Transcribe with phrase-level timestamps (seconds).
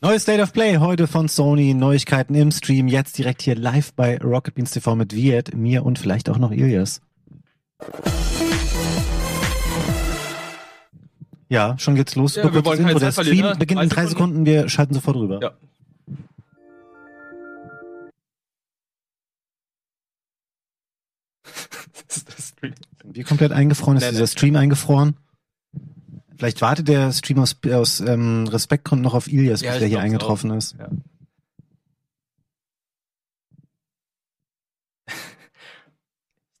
[0.00, 1.74] Neues State of Play heute von Sony.
[1.74, 2.86] Neuigkeiten im Stream.
[2.86, 6.52] Jetzt direkt hier live bei Rocket Beans TV mit Viet, mir und vielleicht auch noch
[6.52, 7.00] Ilias.
[11.48, 12.36] Ja, schon geht's los.
[12.36, 13.00] Ja, wir wollen keine.
[13.00, 13.56] Der Stream verlieren, ne?
[13.56, 14.46] beginnt in Drei Sekunden.
[14.46, 15.40] Wir schalten sofort rüber.
[15.42, 15.52] Ja.
[22.08, 22.74] Stream.
[23.04, 23.96] Wir komplett eingefroren.
[23.96, 24.26] Ist Nee, dieser.
[24.26, 25.16] Stream eingefroren?
[26.38, 30.00] Vielleicht wartet der Stream aus, aus ähm, Respektgründen noch auf Ilias, Ja, bis der hier
[30.00, 30.76] eingetroffen ist.
[30.78, 30.88] Ja.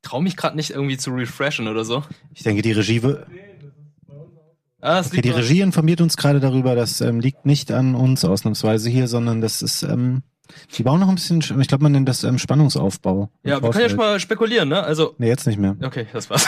[0.02, 2.02] Ich traue mich gerade nicht irgendwie zu refreshen oder so.
[2.34, 3.16] Ich denke, die Regie, wi-
[4.80, 5.30] Ah, okay, die.
[5.30, 9.60] Regie informiert uns gerade darüber, das ähm, liegt nicht an uns ausnahmsweise hier, sondern das
[9.60, 10.22] ist, ähm,
[10.76, 13.28] die bauen noch ein bisschen, ich glaube, man nennt das ähm, Spannungsaufbau.
[13.42, 13.90] Ja, wir können ja Vorfeld.
[13.90, 14.82] schon mal spekulieren, ne?
[14.82, 15.76] Also, Nee, jetzt nicht mehr.
[15.82, 16.46] okay, das war's.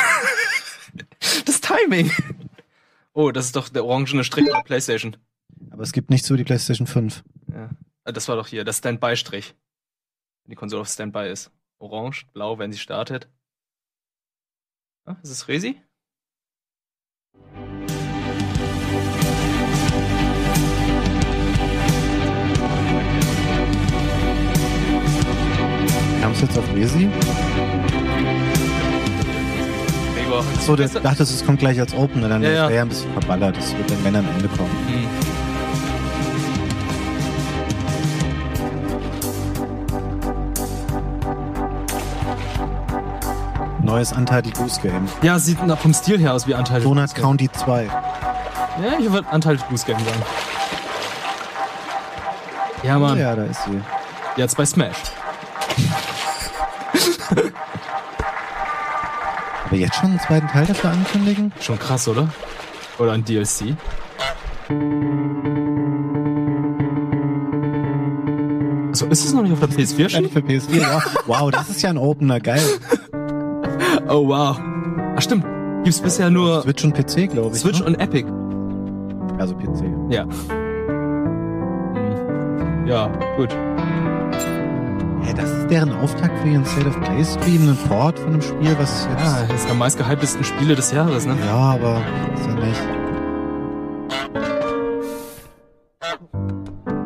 [1.45, 2.10] das Timing.
[3.12, 5.16] Oh, das ist doch der orangene Strich der Playstation.
[5.70, 7.24] Aber es gibt nichts über die PlayStation 5.
[7.52, 7.70] Ja.
[8.05, 9.54] Ah, Das war doch hier, das Standby-Strich.
[10.45, 11.51] Wenn die Konsole auf Standby ist.
[11.79, 13.29] Orange, blau, wenn sie startet.
[15.04, 15.80] Ah, ist es Resi?
[26.20, 27.09] Kam es jetzt auf Resi?
[30.66, 32.83] Der Weißt du- dachte, es kommt gleich als Opener, dann Ja, wäre ja.
[32.83, 33.57] ein bisschen verballert.
[33.57, 34.71] Das wird dann, wenn am Ende kommen.
[34.87, 35.09] Hm.
[43.83, 45.09] Neues Untitled Goose Game.
[45.23, 47.25] Ja, sieht vom Stil her aus wie Untitled Donut Goose Game.
[47.25, 47.85] County 2.
[47.85, 50.23] Ja, ich würde Untitled Goose Game sagen.
[52.83, 53.19] Ja, Mann.
[53.19, 53.81] Ja, da ist sie.
[54.37, 54.97] Jetzt bei Smash.
[59.71, 61.52] Aber jetzt schon einen zweiten Teil dafür ankündigen?
[61.60, 62.29] Schon krass, oder?
[62.99, 63.76] Oder ein DLC.
[68.91, 70.28] So, ist es noch nicht auf der PS4 schon?
[70.28, 71.00] Für PS4, ja.
[71.26, 72.60] Wow, das ist ja ein Opener, geil.
[74.08, 74.58] Oh, wow.
[75.14, 75.44] Ach, stimmt.
[75.84, 77.60] Gibt's bisher nur Switch und PC, glaube ich.
[77.60, 77.87] Switch ne?
[77.87, 78.28] und Epic.
[79.38, 79.84] Also PC.
[80.10, 80.25] Ja.
[81.94, 82.87] Hm.
[82.88, 83.06] Ja,
[83.37, 83.56] gut.
[85.70, 89.22] Deren Auftakt für ihren State of Play Stream, ein Port von einem Spiel, was jetzt.
[89.22, 91.36] Ja, das ist der meistgehyptesten Spiele des Jahres, ne?
[91.47, 92.03] Ja, aber
[92.34, 92.81] ist ja nicht.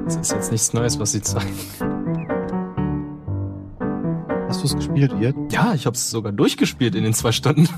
[0.06, 1.54] Das ist jetzt nichts Neues, was sie zeigen.
[4.48, 5.36] Hast du es gespielt, Wirt?
[5.52, 7.68] Ja, ich habe es sogar durchgespielt in den zwei Stunden.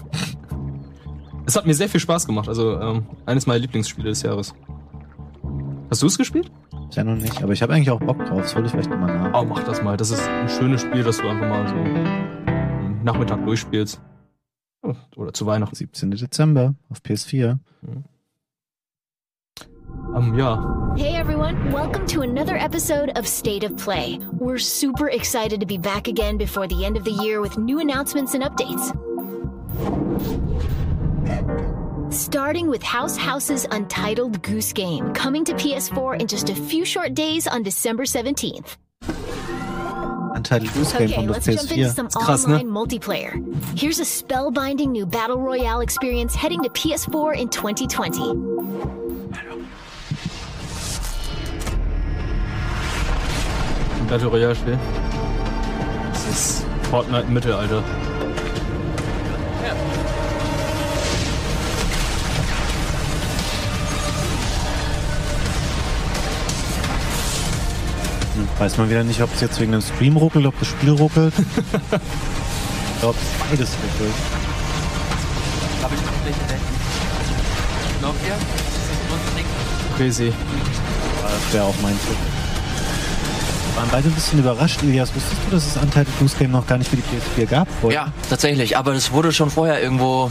[1.46, 2.48] Es hat mir sehr viel Spaß gemacht.
[2.48, 4.54] Also ähm, eines meiner Lieblingsspiele des Jahres.
[5.90, 6.50] Hast du es gespielt?
[6.92, 8.42] Ja, noch nicht, aber ich habe eigentlich auch Bock drauf.
[8.42, 9.40] Das hol ich vielleicht nochmal nach.
[9.40, 9.96] Oh, mach das mal.
[9.96, 14.00] Das ist ein schönes Spiel, das du einfach mal so am Nachmittag durchspielst.
[15.16, 15.74] Oder zu Weihnachten.
[15.74, 16.12] 17.
[16.12, 17.58] Dezember auf PS4.
[20.14, 20.94] Ähm, ja.
[20.96, 24.18] Hey everyone, welcome to another episode of State of Play.
[24.38, 27.80] We're super excited to be back again before the end of the year with new
[27.80, 28.92] announcements and updates.
[32.16, 37.12] Starting with House House's Untitled Goose Game, coming to PS4 in just a few short
[37.12, 38.76] days on December 17th.
[40.34, 41.94] Untitled Goose Game Okay, kommt auf let's jump into PS4.
[41.94, 42.54] some krass, ne?
[42.54, 43.78] online multiplayer.
[43.78, 48.32] Here's a spellbinding new Battle Royale experience heading to PS4 in 2020.
[54.08, 54.78] Battle Royale Spiel.
[56.12, 57.82] Das ist Fortnite im Mittelalter.
[57.82, 57.86] Hm,
[68.58, 71.34] Weiß man wieder nicht, ob es jetzt wegen dem Stream ruckelt, ob das Spiel ruckelt.
[71.38, 73.18] ich glaube,
[73.50, 74.14] beides ruckelt.
[75.82, 78.02] Habe ich noch welche denn?
[78.02, 78.34] Noch hier?
[79.98, 80.26] Crazy.
[80.26, 80.32] Ja,
[81.22, 82.16] Das wäre auch mein Tipp.
[83.74, 85.14] Wir waren beide ein bisschen überrascht, Ilias.
[85.14, 87.68] Wusstest du, dass es Untitled Goose Game noch gar nicht für die PS4 gab?
[87.82, 88.00] vorher?
[88.06, 88.78] Ja, tatsächlich.
[88.78, 90.30] Aber das wurde schon vorher irgendwo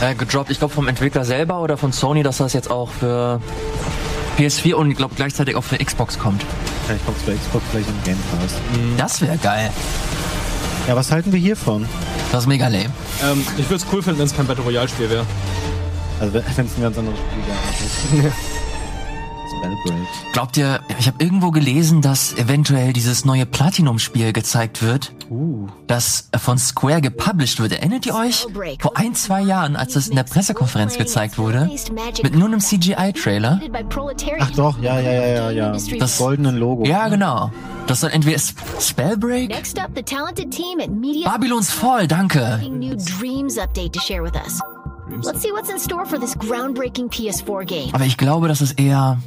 [0.00, 0.50] äh, gedroppt.
[0.50, 3.40] Ich glaube vom Entwickler selber oder von Sony, dass das jetzt auch für
[4.38, 6.44] PS4 und ich glaube gleichzeitig auch für Xbox kommt.
[6.86, 8.54] Vielleicht kommt es bei Xbox gleich im Game Pass.
[8.96, 9.70] Das wäre geil.
[10.86, 11.88] Ja, was halten wir hiervon?
[12.30, 12.90] Das ist mega lame.
[13.22, 15.24] Ähm, ich würde es cool finden, wenn es kein Battle Royale Spiel wäre.
[16.20, 18.32] Also wenn es ein ganz anderes Spiel wäre.
[20.32, 25.68] Glaubt ihr, ich habe irgendwo gelesen, dass eventuell dieses neue Platinum-Spiel gezeigt wird, Uh.
[25.86, 27.72] das von Square gepublished wird.
[27.72, 28.46] Erinnert ihr euch?
[28.80, 31.70] Vor ein, zwei Jahren, als es in der Pressekonferenz gezeigt wurde,
[32.22, 33.60] mit nur einem CGI-Trailer.
[34.40, 35.76] Ach doch, ja, ja, ja, ja, ja.
[35.98, 36.84] Das- goldenen Logo.
[36.84, 37.50] Ja, genau.
[37.86, 39.50] Das soll entweder Sp- Spellbreak?
[41.24, 42.60] Babylons Fall, danke.
[45.08, 45.26] Dreams.
[45.26, 47.94] Let's see what's in store for this groundbreaking PS4 game.
[47.94, 49.18] Aber ich glaube, das ist eher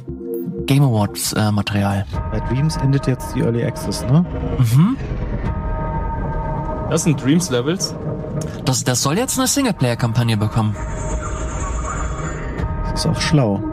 [0.66, 2.04] Game Awards äh, Material.
[2.30, 4.24] Bei Dreams endet jetzt die Early Access, ne?
[4.58, 4.96] Mhm.
[6.90, 7.94] Das sind Dreams Levels.
[8.64, 10.74] Das, das soll jetzt eine Singleplayer-Kampagne bekommen.
[12.90, 13.62] Das ist auch schlau.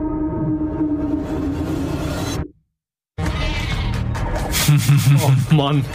[5.22, 5.86] Oh Mann.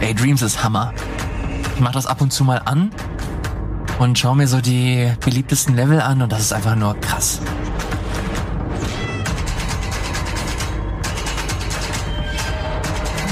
[0.00, 0.92] Ey, Dreams ist Hammer.
[1.74, 2.90] Ich mach das ab und zu mal an
[4.02, 7.40] und schau mir so die beliebtesten Level an und das ist einfach nur krass.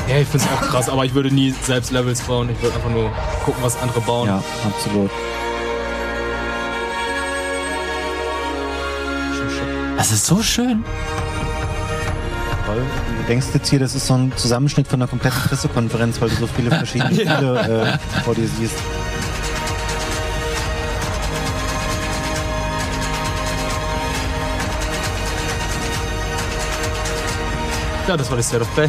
[0.09, 2.51] Ja, ich find's auch krass, aber ich würde nie selbst Levels bauen.
[2.51, 3.11] Ich würde einfach nur
[3.45, 4.29] gucken, was andere bauen.
[4.29, 5.11] Ja, absolut.
[9.97, 10.85] Das ist so schön.
[12.67, 12.83] Toll.
[13.19, 16.37] Du denkst jetzt hier, das ist so ein Zusammenschnitt von einer kompletten Pressekonferenz, weil du
[16.37, 17.37] so viele verschiedene Ja.
[17.37, 18.77] Spiele äh, vor dir siehst.
[28.11, 28.89] Ja, das war die State of Play.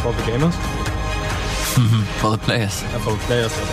[0.00, 0.54] For the Gamers?
[1.76, 2.84] Mhm, For the players.
[2.92, 3.66] Ja, for the Players das.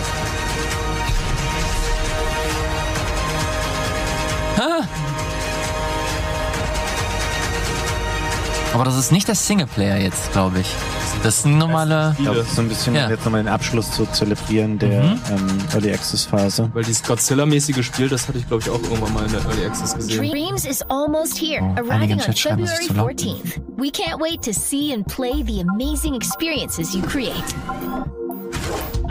[8.74, 10.74] Aber das ist nicht der Singleplayer jetzt, glaube ich.
[11.22, 12.14] Das ist ein normaler.
[12.16, 13.04] Ich glaube, das ist so ein bisschen Ja.
[13.06, 15.20] um jetzt nochmal den Abschluss zu zelebrieren der Mhm.
[15.30, 16.70] ähm, Early Access Phase.
[16.72, 19.66] Weil dieses Godzilla-mäßige Spiel, das hatte ich glaube ich auch irgendwann mal in der Early
[19.66, 20.30] Access gesehen.
[20.30, 23.24] Dreams is almost here, Oh, arriving on February zu laut ist.
[23.24, 23.60] 14th.
[23.76, 27.34] We can't wait to see and play the amazing experiences you create.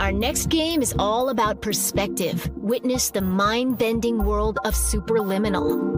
[0.00, 2.50] Our next game is all about perspective.
[2.62, 5.97] Witness the mind bending world of Superliminal.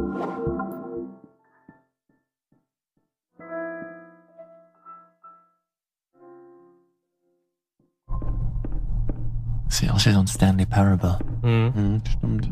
[9.80, 11.18] Sieht aus wie so ein Stanley Parable.
[11.40, 11.72] Mhm.
[11.74, 12.50] Mhm, stimmt.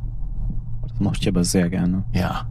[0.80, 2.02] Das mochte ich aber sehr gerne.
[2.14, 2.46] Ja.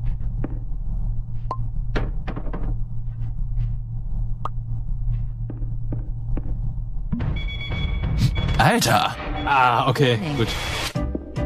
[8.59, 9.15] Alter!
[9.45, 10.47] Ah, okay, gut.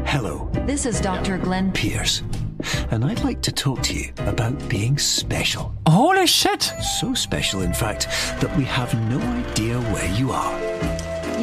[0.04, 1.38] Hello, This is Dr.
[1.38, 2.22] Glenn Pierce,
[2.90, 5.72] and I'd like to talk to you about being special.
[5.88, 6.74] Holy shit!
[7.00, 8.08] So special, in fact,
[8.40, 10.71] that we have no idea where you are.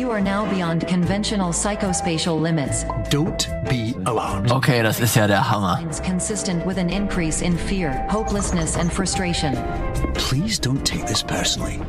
[0.10, 2.84] You are now beyond conventional psychospatial limits.
[3.12, 4.52] Don't be alarmed.
[4.52, 5.78] Okay, das ist ja der Hammer.
[6.04, 9.54] Consistent with an increase in fear, hopelessness, and frustration.
[10.16, 11.80] Please don't take this personally.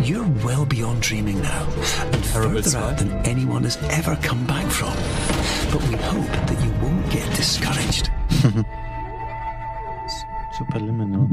[0.00, 1.66] You're well beyond dreaming now,
[2.14, 4.94] and Terrible further out than anyone has ever come back from.
[5.70, 8.08] But we hope that you won't get discouraged.
[10.58, 11.28] Superliminal.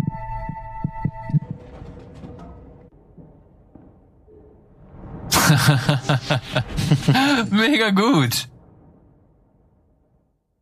[7.52, 8.48] Mega gut.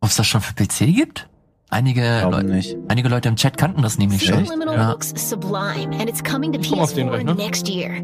[0.00, 1.28] Ob es das schon für PC gibt?
[1.68, 2.76] Einige, Leu nicht.
[2.88, 4.44] einige Leute im Chat kannten das nämlich schon.
[4.44, 4.96] Ja.
[4.96, 7.34] Ich komm auf den PS4 Rechner.
[7.34, 8.02] next year.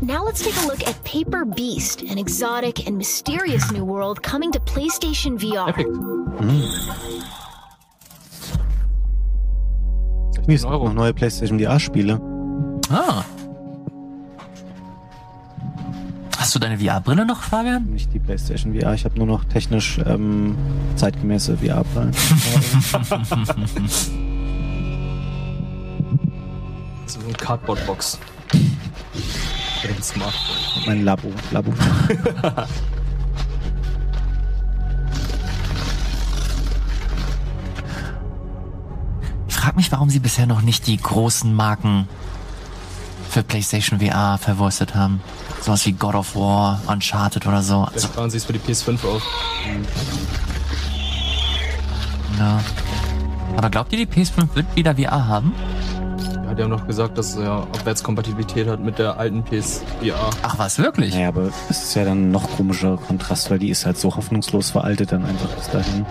[0.00, 4.52] Now let's take a look at Paper Beast, an exotic and mysterious new world coming
[4.52, 5.68] to PlayStation VR.
[5.68, 5.86] Epic.
[10.46, 10.84] Wie es gibt Euro.
[10.88, 12.20] noch neue PlayStation VR-Spiele.
[12.90, 13.24] Ah.
[16.56, 17.84] Du deine VR-Brille noch, Fabian?
[17.86, 18.94] Nicht die PlayStation VR.
[18.94, 20.56] Ich habe nur noch technisch ähm,
[20.96, 22.12] zeitgemäße VR-Brillen.
[27.08, 28.18] So eine Cardboard-Box.
[28.52, 30.86] Dem Smartphone.
[30.86, 31.32] mein Labo.
[31.52, 31.72] Labo.
[39.48, 42.08] Ich frage mich, warum sie bisher noch nicht die großen Marken
[43.30, 45.20] für PlayStation VR verwurstet haben.
[45.66, 47.78] Sowas wie God of War, Uncharted oder so.
[47.78, 49.22] Also, Vielleicht sparen sie es für die PS5 auf.
[52.38, 52.60] ja.
[53.56, 55.52] Aber glaubt ihr, die PS5 wird wieder VR haben?
[56.44, 60.30] Ja, die haben doch gesagt, dass es ja Abwärtskompatibilität hat mit der alten PSVR.
[60.44, 61.12] Ach was, wirklich?
[61.12, 64.70] Naja, aber es ist ja dann noch komischer Kontrast, weil die ist halt so hoffnungslos
[64.70, 66.06] veraltet dann einfach bis dahin.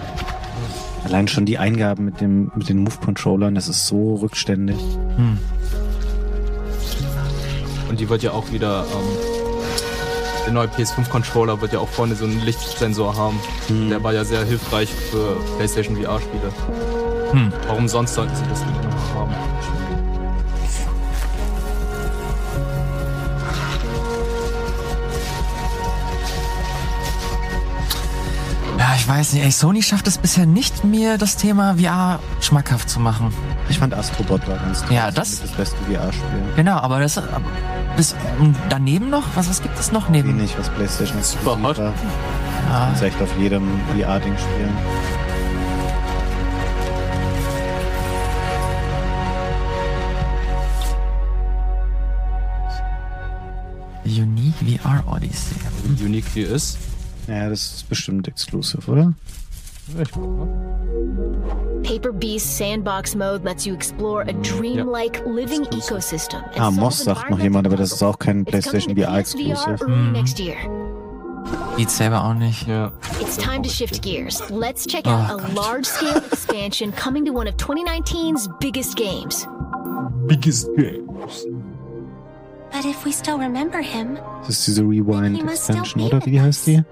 [1.06, 4.82] Allein schon die Eingaben mit dem mit den Move-Controllern, das ist so rückständig.
[5.16, 5.38] Hm.
[7.88, 9.25] Und die wird ja auch wieder, ähm,
[10.46, 13.40] der neue PS5-Controller wird ja auch vorne so einen Lichtsensor haben.
[13.90, 16.52] Der war ja sehr hilfreich für PlayStation VR-Spiele.
[17.32, 17.52] Hm.
[17.68, 19.34] Warum sonst sollten sie das nicht noch haben?
[28.78, 32.90] Ja, ich weiß nicht, ey, Sony schafft es bisher nicht, mir das Thema VR schmackhaft
[32.90, 33.34] zu machen.
[33.70, 36.44] Ich fand Astrobot war ganz Ja, mit das- das beste VR-Spiel.
[36.58, 37.42] Genau, aber das aber
[37.96, 40.30] bis und daneben noch, was, was gibt es noch neben?
[40.38, 41.78] Wenig, was PlayStation exklusiv Superhot.
[41.78, 41.94] Ja,
[42.70, 44.74] Kannst echt auf jedem VR-Ding spielen.
[54.06, 55.56] Unique VR Odyssey.
[56.00, 56.78] Unique die ist.
[57.28, 59.14] Ja, das ist bestimmt exclusive, oder?
[61.84, 66.42] Paper Beast Sandbox Mode lets you explore a dreamlike living ecosystem.
[66.58, 69.77] Ah, Moss sagt noch jemand, aber das ist auch kein PlayStation VR exclusive.
[71.77, 72.68] Beat Saber auch nicht.
[72.68, 72.92] Ja.
[73.22, 74.42] It's time to shift gears.
[74.50, 79.48] Let's check out Oh, a large-scale expansion coming to one of 2019's biggest games.
[80.25, 81.46] Biggest Games.
[82.72, 86.25] But if we still remember him, Das ist diese Rewind Expansion, oder?
[86.25, 86.84] Wie heißt die?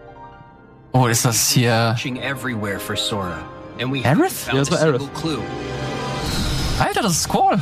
[0.95, 1.71] Oh, ist das hier.
[1.97, 3.39] Searching everywhere for Sora,
[3.81, 4.47] and we Aerith?
[4.47, 5.01] Ja, das war Aerith.
[6.79, 7.55] Alter, das ist cool.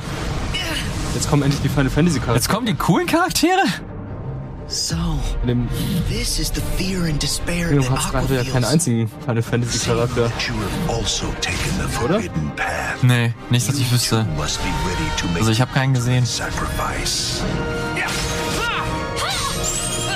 [1.13, 2.35] Jetzt kommen endlich die Final Fantasy Charaktere.
[2.38, 3.63] Jetzt kommen die coolen Charaktere.
[4.67, 4.95] So,
[5.41, 5.69] In dem
[6.09, 9.41] this is the fear and despair Kingdom Hearts 3 Aqua hatte ja keinen einzigen Final
[9.41, 10.23] Fantasy Charakter.
[10.29, 10.53] That you
[10.88, 12.21] have also taken the Oder?
[13.01, 14.25] Nee, nicht, dass ich wüsste.
[14.35, 16.25] You must be ready to make Also ich habe keinen gesehen.
[16.25, 17.41] sacrifice.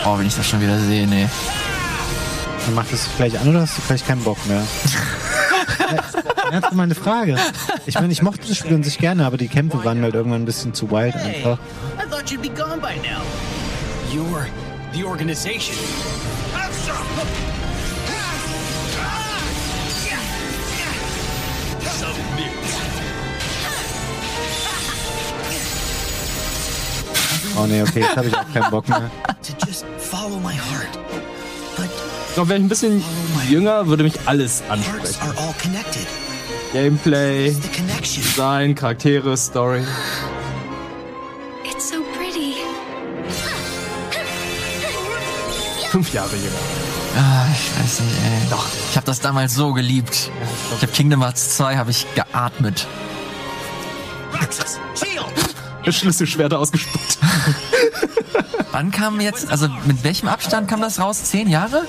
[0.05, 1.27] Oh, wenn ich das schon wieder sehe, nee.
[2.65, 4.63] Dann macht es vielleicht an oder hast du vielleicht keinen Bock mehr?
[6.51, 7.37] Ernst meine Frage.
[7.85, 10.41] Ich meine, ich mochte das Spiel an sich gerne, aber die Kämpfe waren halt irgendwann
[10.41, 11.59] ein bisschen zu wild einfach.
[11.99, 13.21] I thought you'd be gone by now.
[14.11, 14.47] You're
[14.93, 15.75] the organization.
[27.57, 29.09] Oh nee, okay, jetzt habe ich auch keinen Bock mehr.
[29.43, 31.34] To just follow my heart.
[32.35, 33.01] Ich glaube, wäre ich ein bisschen
[33.47, 35.15] jünger, würde mich alles ansprechen.
[36.73, 37.55] Gameplay.
[38.01, 39.85] Design, Charaktere, Story.
[41.63, 42.55] it's so pretty.
[45.89, 46.49] Fünf Jahre jünger.
[47.15, 48.49] Ah, ich weiß nicht, ey.
[48.49, 48.67] Doch.
[48.91, 50.29] Ich habe das damals so geliebt.
[50.75, 52.85] Ich habe Kingdom Hearts 2 habe ich geatmet.
[55.89, 57.17] Schlüsselschwerter ausgespuckt.
[58.75, 61.23] Wann kam jetzt, also mit welchem Abstand kam das raus?
[61.23, 61.83] Zehn Jahre?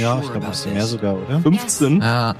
[0.00, 1.40] Ja, ich glaube, ein bisschen mehr sogar, oder?
[1.40, 2.00] 15.
[2.00, 2.34] Ja.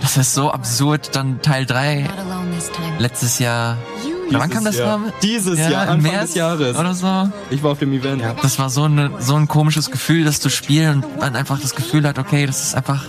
[0.00, 1.16] Das ist so absurd.
[1.16, 2.86] Dann Teil 3 Not alone this time.
[3.00, 3.76] letztes Jahr.
[4.28, 5.00] Oder wann kam das Jahr.
[5.00, 5.12] raus?
[5.22, 6.76] Dieses Ja, Jahr, im Anfang März des Jahres.
[6.78, 7.30] Oder so.
[7.50, 8.22] Ich war auf dem Event.
[8.42, 11.74] Das war so, eine, so ein komisches Gefühl, dass du spielst und man einfach das
[11.74, 13.04] Gefühl hat, okay, das ist einfach,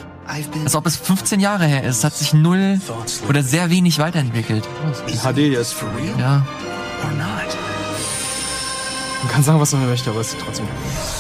[0.65, 1.97] als ob es 15 Jahre her ist.
[1.99, 2.81] Es hat sich null
[3.29, 4.67] oder sehr wenig weiterentwickelt.
[5.05, 5.63] In HD real
[6.19, 6.43] Ja.
[7.03, 7.72] or not?
[9.23, 10.67] Man kann sagen, was man möchte, aber es ist trotzdem.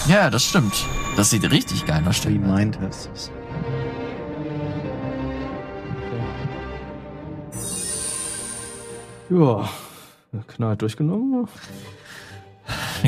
[0.09, 0.73] Ja, das stimmt.
[1.15, 2.17] Das sieht richtig geil aus.
[2.17, 2.45] stimmt.
[2.45, 3.31] Remind heißt es.
[9.29, 9.69] Ja.
[10.47, 11.47] Knall durchgenommen.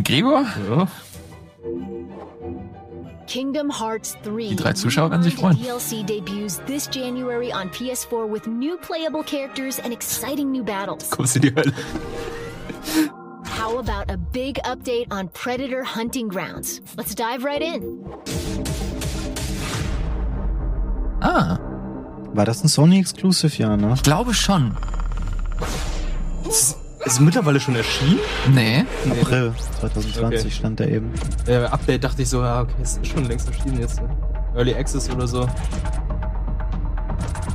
[0.01, 0.45] Gregor?
[0.69, 0.87] Ja.
[3.27, 4.49] Kingdom Hearts 3.
[4.49, 5.57] Die drei Zuschauer werden sich freuen.
[5.57, 11.09] DLC debuts this January on PS4 with new playable characters and exciting new battles.
[11.09, 11.73] Kommst in die Hölle.
[13.65, 16.81] How about a big update on Predator Hunting Grounds?
[16.97, 18.05] Let's dive right in.
[21.19, 21.57] Ah,
[22.35, 23.57] War das ein Sony Exclusive?
[23.57, 23.91] Ja, ne?
[23.95, 24.77] ich glaube schon.
[26.47, 28.19] Ist es mittlerweile schon erschienen?
[28.53, 28.85] Nee.
[29.09, 30.51] April 2020 Okay.
[30.51, 31.11] stand da eben.
[31.47, 33.99] Äh, Update dachte ich so, ja, okay, es ist schon längst erschienen jetzt.
[34.55, 35.49] Early Access oder so.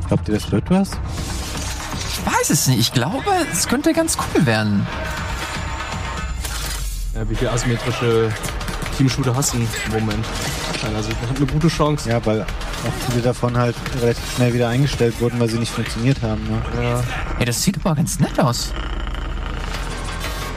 [0.08, 0.90] Glaubt ihr, das wird was?
[0.90, 2.80] Ich weiß es nicht.
[2.80, 4.84] Ich glaube, es könnte ganz cool werden.
[7.14, 8.30] Ja, wie viele asymmetrische
[8.96, 10.24] Team-Shooter hast du im Moment?
[10.94, 12.08] Also, hat eine gute Chance.
[12.08, 16.22] Ja, weil auch viele davon halt relativ schnell wieder eingestellt wurden, weil sie nicht funktioniert
[16.22, 16.42] haben.
[16.44, 16.62] Ne?
[16.82, 17.02] Ja.
[17.38, 18.72] Ey, das sieht aber ganz nett aus.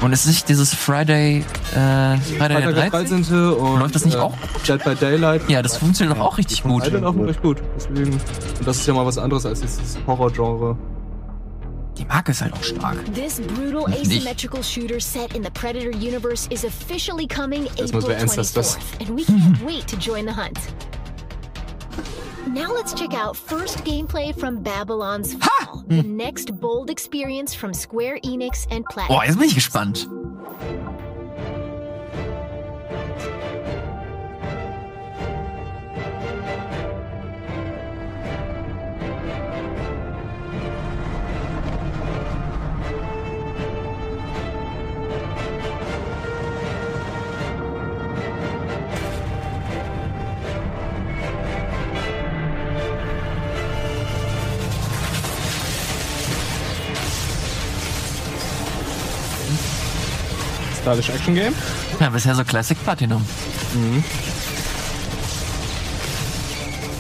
[0.02, 3.24] Und es ist nicht dieses Friday, äh, Friday Freitag der der 13.
[3.24, 3.54] 13.
[3.54, 4.36] Und, Läuft das nicht äh, auch?
[4.68, 5.50] Dead by Daylight.
[5.50, 6.84] Ja, das funktioniert doch auch richtig gut.
[6.84, 7.30] Beide laufen gut.
[7.30, 7.64] recht gut.
[7.76, 8.12] Deswegen.
[8.12, 10.78] Und das ist ja mal was anderes als dieses Horror-Genre.
[12.14, 13.14] Die ist halt auch stark.
[13.14, 18.18] This brutal asymmetrical shooter set in the Predator universe is officially coming April muss wer
[18.18, 18.78] Ancestors.
[18.78, 20.60] 24th, and we can't wait to join the hunt.
[22.48, 28.20] Now let's check out first gameplay from Babylon's Fall, the next bold experience from Square
[28.24, 29.18] Enix and Platinum.
[29.18, 30.08] Boah, jetzt bin ich gespannt.
[60.84, 61.54] Stylish Action Game.
[62.02, 63.26] Ja, bisher so Classic Platinum.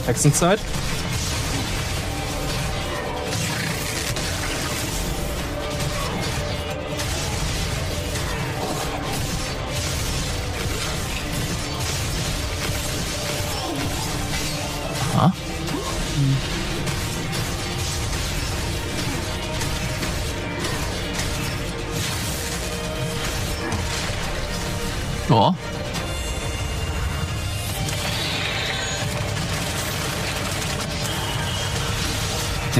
[0.07, 0.59] Hexenzeit.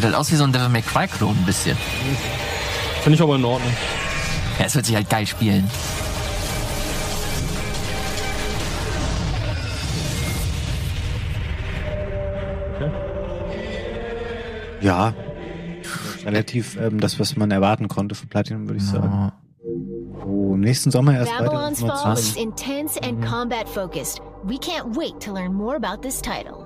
[0.03, 1.77] Sieht halt aus wie so ein Devil May Cry Klon ein bisschen.
[3.03, 3.71] Finde ich aber in Ordnung.
[4.59, 5.71] Ja, es wird sich halt geil spielen.
[14.81, 15.13] Ja.
[16.25, 19.31] Relativ ähm, das, was man erwarten konnte für Platinum, würde ich sagen.
[20.25, 24.19] Oh, nächsten Sommer erst weitere Babylon's Fall is intense and combat focused.
[24.43, 26.62] We can't wait to learn more about this title.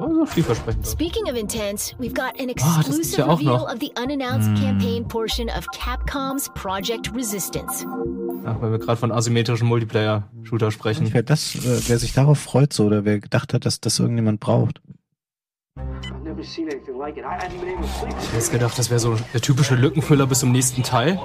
[0.00, 0.86] Also vielversprechend.
[0.86, 4.56] Speaking of intense, we've got an Ah, exclusive ja auch reveal of the unannounced Hm.
[4.60, 7.86] campaign portion of Capcom's Project Resistance.
[8.44, 11.08] Ach, weil wir gerade von asymmetrischen Multiplayer-Shooter sprechen.
[11.12, 14.40] Wer das, äh, wer sich darauf freut so oder wer gedacht hat, dass das irgendjemand
[14.40, 14.80] braucht.
[16.40, 21.18] Ich hätte jetzt gedacht, das wäre so der typische Lückenfüller bis zum nächsten Teil.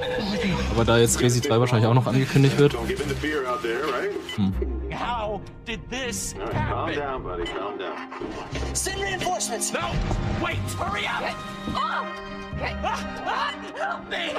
[0.72, 2.76] Aber da jetzt Resi 3 wahrscheinlich auch noch angekündigt wird.
[4.36, 4.54] Hm.
[5.32, 6.96] How did this happen?
[6.96, 7.46] down, buddy.
[7.46, 8.76] Calm down.
[8.76, 9.72] Send reinforcements.
[9.72, 9.94] No!
[10.44, 10.60] Wait!
[10.76, 11.24] Hurry up!
[11.72, 12.06] Ah!
[12.84, 13.56] Ah!
[13.78, 14.34] Help me!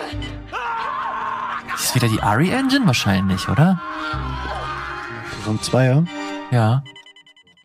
[0.53, 1.75] Ah!
[1.75, 3.81] Ist wieder die Ari Engine wahrscheinlich, oder?
[5.47, 6.05] So ein Zweier?
[6.51, 6.85] Ja.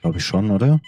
[0.01, 0.79] Glaube ich schon, oder?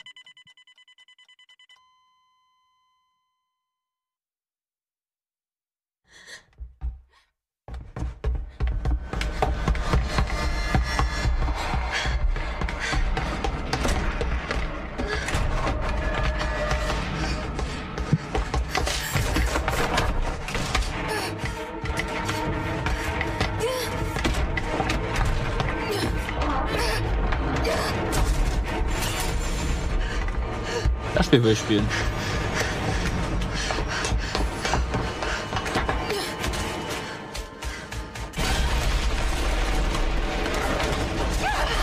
[31.30, 31.88] Das Spiel will ich spielen.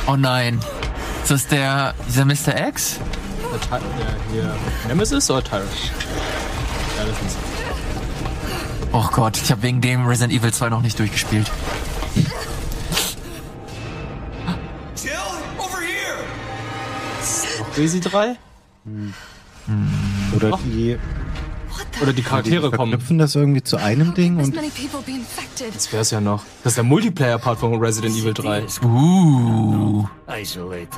[0.09, 0.59] Oh nein.
[1.23, 2.69] Ist das der, dieser Mr.
[2.69, 2.99] X?
[3.53, 3.81] Der Ty ja,
[4.33, 4.57] hier
[4.89, 5.69] Nemesis oder Tyrant?
[6.99, 7.39] Ja, das ist
[8.91, 11.49] Oh Gott, ich habe wegen dem Resident Evil 2 noch nicht durchgespielt.
[14.97, 15.13] Jill,
[15.59, 16.25] over here!
[17.77, 18.37] Resi 3?
[20.35, 20.61] Oder Doch.
[20.63, 20.99] die,
[22.01, 22.91] Oder die die Charaktere kommen.
[22.91, 24.55] verknüpfen das irgendwie zu einem Ding und.
[25.75, 26.45] Das wär's ja noch.
[26.63, 28.67] Das ist der Multiplayer-Part von Resident Evil 3.
[28.85, 30.07] Uh.
[30.29, 30.89] Isolated.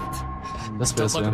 [0.78, 1.30] Das wär's ja.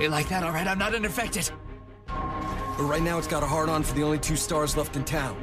[2.76, 5.04] But right now it's got a hard on for the only two stars left in
[5.04, 5.36] town.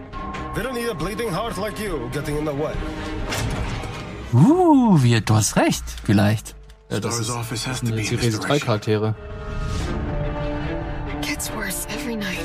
[0.54, 2.73] They don't need a bleeding heart like you getting in the way.
[4.34, 6.56] Uh, wir, du hast recht, vielleicht.
[6.89, 9.15] Ja, das, ist, das sind jetzt die Resi 3 Charaktere.
[11.41, 12.38] Gets worse every night.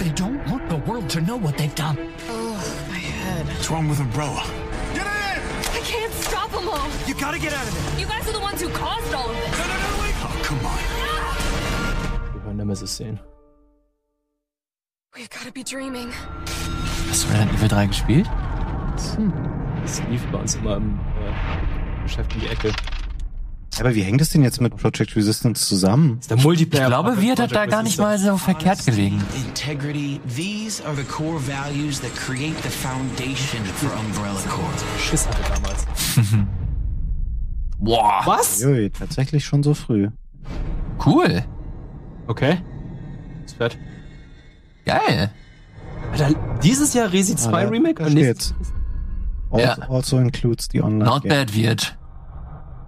[0.00, 1.96] They don't want the world to know what they've done.
[2.28, 3.46] Oh, my head.
[3.46, 4.42] What's wrong with Umbrella?
[4.92, 5.42] Get in!
[5.78, 6.88] I can't stop them all.
[7.06, 8.00] You gotta get out of there.
[8.00, 9.58] You guys are the ones who caused all of this.
[9.58, 10.14] No, no, no, wait.
[10.26, 12.34] Oh, come on.
[12.34, 13.20] Wir werden Nemesis sehen.
[15.14, 16.12] We've got to be dreaming.
[17.08, 18.28] Hast du Resident Evil 3 gespielt?
[19.14, 19.32] Hm,
[19.82, 22.72] das lief bei uns immer im äh, Geschäft in die Ecke.
[23.80, 26.20] Aber wie hängt es denn jetzt mit Project Resistance zusammen?
[26.28, 26.82] Der Multiplayer.
[26.84, 29.20] Ich glaube, wir hat da gar nicht mal so verkehrt gelegen.
[29.46, 35.00] Integrity, these are the core values that create the foundation for Umbrella Corps.
[35.00, 35.86] Schiss hatte damals.
[37.78, 38.22] Boah.
[38.26, 38.60] Was?
[38.60, 40.08] Jui, tatsächlich schon so früh.
[41.04, 41.42] Cool.
[42.28, 42.58] Okay.
[43.44, 43.76] Ist fett.
[44.84, 45.30] Geil.
[46.12, 48.72] Alter, dieses Jahr Resi 2 Ah, da- Remake da und nächstes- steht's.
[49.50, 49.88] Also, Ja.
[49.88, 51.30] also includes the online Not game.
[51.30, 51.98] bad wird.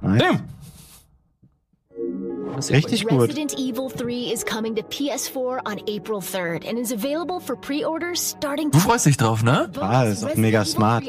[0.03, 0.19] Nice.
[0.23, 0.41] Damn.
[2.71, 3.23] Richtig gut.
[3.29, 8.35] Resident Evil 3 is coming to PS4 on April 3rd and is available for pre-orders
[8.39, 9.69] starting Du freust dich drauf, ne?
[9.81, 11.05] Ah, das ist auch mega smart.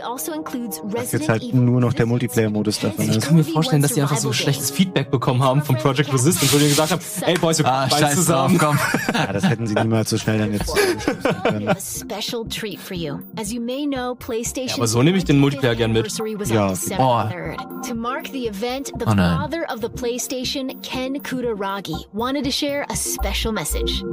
[0.93, 3.21] Dass jetzt halt nur noch der Multiplayer-Modus davon Ich ist.
[3.25, 6.58] kann mir vorstellen, dass die einfach so schlechtes Feedback bekommen haben von Project Resistance, wo
[6.58, 8.58] die gesagt haben, ey Boys, wir Ah, scheiß zusammen.
[8.58, 8.75] drauf,
[9.13, 11.67] Ja, das hätten sie niemals so schnell dann jetzt zusammenschließen können.
[11.69, 13.19] a special treat for you.
[13.39, 16.05] As you may know, PlayStation Ja, aber so nehme ich den Multiplayer gern mit.
[16.08, 17.55] Ja, on auf jeden December Fall.
[17.58, 17.88] 3rd.
[17.89, 19.38] To mark the event, the Oh nein.
[19.38, 24.06] father of the PlayStation, Ken Kutaragi, wanted to share a special message.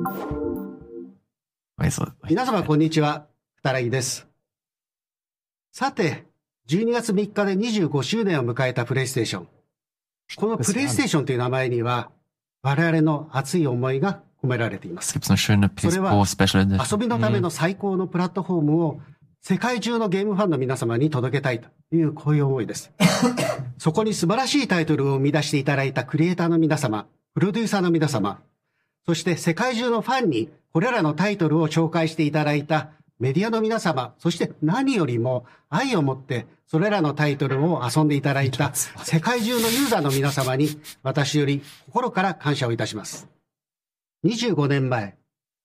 [2.29, 3.29] 皆様こんにちは、
[3.63, 4.27] たらぎです。
[5.71, 6.25] さて、
[6.69, 9.49] 12月3日で25周年を迎えたプレイステーション。
[10.35, 12.11] このプレイステーションという名前には、
[12.63, 15.13] 我々の熱い思いが込められています。
[15.13, 16.97] それは PS4 Special Edition.
[16.97, 19.01] 遊びのための最高のプラットフォームを
[19.45, 22.93] 世界中のゲームファンの皆様に届けたいというこういう思いです。
[23.77, 28.41] そこに素晴らしいタイトルを生み出していただいたクリエイターの皆様、プロデューサーの皆様、
[29.05, 40.69] そして世界中のファンにこれらのタイトルを紹介していただいたメディアの皆様、そして何よりも愛を持ってそれらのタイトルを遊んでいただいた 世界中のユーザーの皆様に
[41.03, 43.29] 私より心から感謝をいたします。
[44.25, 45.17] 25年前、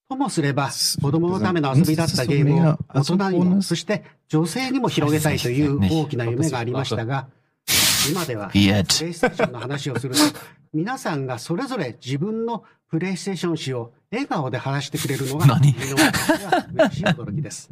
[0.09, 7.27] ともすれば子供のための遊びだったゲームを大人にも、そして女性にも広げたいという大きな夢がありましたが、
[8.09, 10.21] 今では、プレイ.ステーションの話をすると、
[10.73, 17.69] 皆さんがそれぞれ自分のプレイステーション史を笑顔で話してくれるのが、何嬉しい驚きです。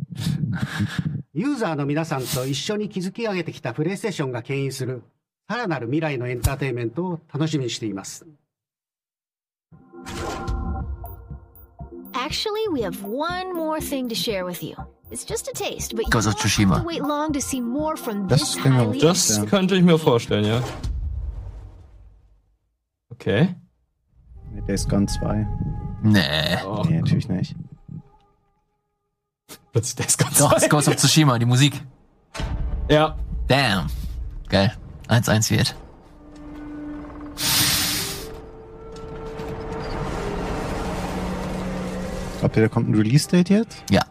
[1.34, 5.04] ユーザーの皆さんと一緒に築き上げてきたプレイステーションが牽引する、
[5.48, 8.26] さらなる未来のエンターテインメントを楽しみにしています。
[12.25, 14.75] Actually, we have one more thing to share with you.
[15.11, 16.77] It's just a taste, but you Ghost of Tsushima.
[16.81, 20.45] to wait long to see more from Das this highly Das könnte ich mir vorstellen,
[20.45, 20.61] ja.
[23.11, 23.55] Okay.
[24.51, 25.47] Nee, Days Gone 2.
[26.01, 26.57] Nee.
[26.65, 27.55] Oh, Nee, natürlich nicht.
[29.71, 31.79] plötzlich der ist ganz Doch, es Ghost of Tsushima, die Musik.
[32.89, 33.15] Ja.
[33.47, 33.88] Damn.
[34.49, 34.75] Geil.
[35.07, 35.75] 1-1 wird.
[42.45, 43.84] Glaubt ihr, da kommt ein Release-Date jetzt?
[43.89, 44.03] Ja,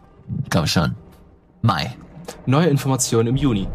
[0.49, 0.93] glaube schon.
[1.61, 1.95] Mai.
[2.45, 3.65] Neue Informationen im Juni.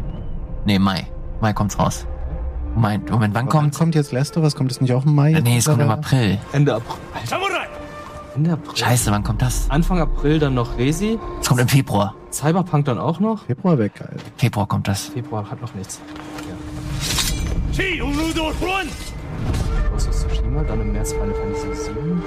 [0.65, 1.07] Nee, Mai.
[1.41, 2.05] Mai kommt's raus.
[2.75, 3.75] Moment, Moment, wann Aber wann kommt?
[3.75, 4.53] kommt jetzt Last of Us?
[4.53, 5.31] Kommt das nicht auch im Mai?
[5.31, 5.89] Nee, es kommt im?
[5.89, 6.37] April.
[6.53, 6.99] Ende April.
[7.15, 7.39] Alter.
[8.35, 8.77] Ende April.
[8.77, 9.67] Scheiße, wann kommt das?
[9.71, 11.17] Anfang April dann noch Resi.
[11.41, 12.13] Es kommt im Februar.
[12.31, 13.45] Cyberpunk dann auch noch.
[13.45, 14.13] Februar weg, Alter.
[14.37, 15.05] Februar kommt das.
[15.05, 15.99] Februar hat noch nichts.
[19.95, 22.21] Of Tsushima, dann im März Final Fantasy 7.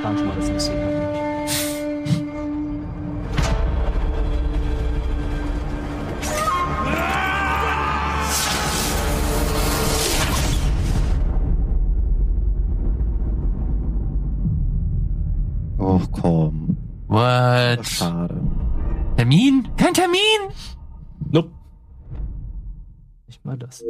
[0.00, 0.88] Plan schon mal das nächste Jahr.
[15.76, 16.78] Oh, komm.
[17.08, 17.84] What?
[17.86, 18.40] Schade.
[19.16, 19.68] Termin?
[19.76, 20.18] Kein Termin?
[23.58, 23.58] Nope.
[23.58, 23.82] Nicht mal das.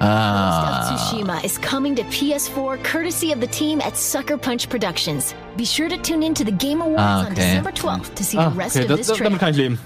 [0.00, 0.92] Ah.
[0.92, 5.34] of Tsushima is coming to PS4 courtesy of the team at Sucker Punch Productions.
[5.56, 7.34] Be sure to tune in to the Game Awards Ah, on.
[7.34, 9.30] December 12th to see Ah, the rest okay, of das, this das, trailer.
[9.30, 9.78] damit kann ich leben.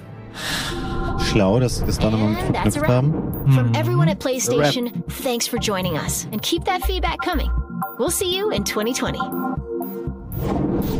[1.30, 2.90] Schlau, dass sie das da nochmal mit And that's verknüpft a wrap.
[2.90, 3.52] haben.
[3.54, 4.90] From everyone at PlayStation,
[5.22, 7.50] thanks for joining us and keep that feedback coming.
[7.98, 9.18] We'll see you in 2020.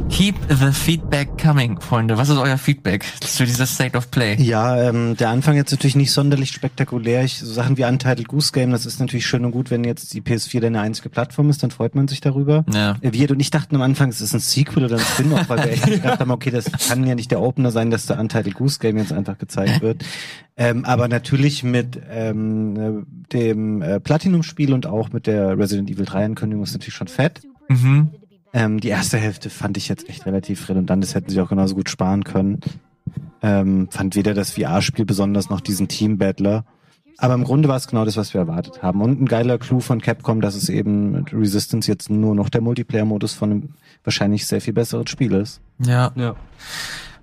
[0.08, 2.18] Keep the feedback coming, Freunde.
[2.18, 4.36] Was ist euer Feedback zu dieser State of Play?
[4.40, 7.24] Ja, ähm, der Anfang jetzt natürlich nicht sonderlich spektakulär.
[7.24, 10.12] Ich, so Sachen wie Untitled Goose Game, das ist natürlich schön und gut, wenn jetzt
[10.12, 12.64] die PS4 deine einzige Plattform ist, dann freut man sich darüber.
[12.72, 12.96] Ja.
[13.00, 15.64] Äh, Wir und ich dachten am Anfang, es ist ein Sequel oder ein Spin-off, weil
[15.64, 18.54] wir echt gedacht haben, okay, das kann ja nicht der Opener sein, dass der Untitled
[18.54, 20.04] Goose Game jetzt einfach gezeigt wird.
[20.56, 26.04] Ähm, aber natürlich mit ähm, äh, dem äh, Platinum-Spiel und auch mit der Resident Evil
[26.04, 27.40] 3-Ankündigung ist natürlich schon fett.
[27.68, 28.10] Mhm.
[28.52, 31.02] Ähm, die erste Hälfte fand ich jetzt echt relativ redundant.
[31.02, 32.60] Das hätten sie auch genauso gut sparen können.
[33.42, 36.64] Ähm, fand weder das VR-Spiel besonders noch diesen Team-Battler.
[37.18, 39.00] Aber im Grunde war es genau das, was wir erwartet haben.
[39.00, 42.60] Und ein geiler Clou von Capcom, dass es eben mit Resistance jetzt nur noch der
[42.60, 43.68] Multiplayer-Modus von einem
[44.04, 45.60] wahrscheinlich sehr viel besseren Spiel ist.
[45.78, 46.12] Ja.
[46.14, 46.34] Ja.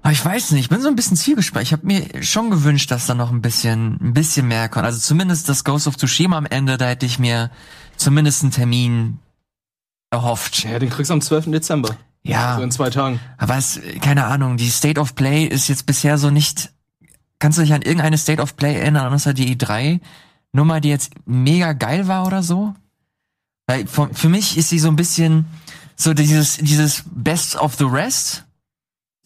[0.01, 1.63] Aber ich weiß nicht, ich bin so ein bisschen zielgespannt.
[1.63, 4.85] Ich habe mir schon gewünscht, dass da noch ein bisschen, ein bisschen mehr kommt.
[4.85, 7.51] Also zumindest das Ghost of Tsushima am Ende, da hätte ich mir
[7.97, 9.19] zumindest einen Termin
[10.11, 10.63] erhofft.
[10.63, 11.51] Ja, den kriegst du am 12.
[11.51, 11.95] Dezember.
[12.23, 12.57] Ja.
[12.57, 13.19] So in zwei Tagen.
[13.37, 16.71] Aber es, keine Ahnung, die State of Play ist jetzt bisher so nicht.
[17.39, 20.01] Kannst du dich an irgendeine State of Play erinnern, außer die E3
[20.51, 22.73] Nummer, die jetzt mega geil war oder so?
[23.67, 25.45] Weil für, für mich ist sie so ein bisschen
[25.95, 28.45] so dieses dieses Best of the Rest,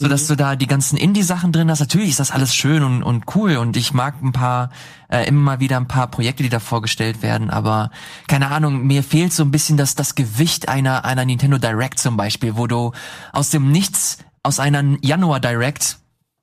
[0.04, 1.80] so dass du da die ganzen Indie-Sachen drin hast.
[1.80, 4.70] Natürlich ist das alles schön und, und cool und ich mag ein paar
[5.08, 7.50] äh, immer mal wieder ein paar Projekte, die da vorgestellt werden.
[7.50, 7.90] Aber
[8.28, 12.18] keine Ahnung, mir fehlt so ein bisschen das das Gewicht einer einer Nintendo Direct zum
[12.18, 12.92] Beispiel, wo du
[13.32, 16.00] aus dem Nichts aus einer Januar Direct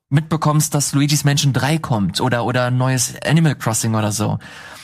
[0.09, 4.39] mitbekommst, dass Luigi's Mansion 3 kommt oder oder ein neues Animal Crossing oder so.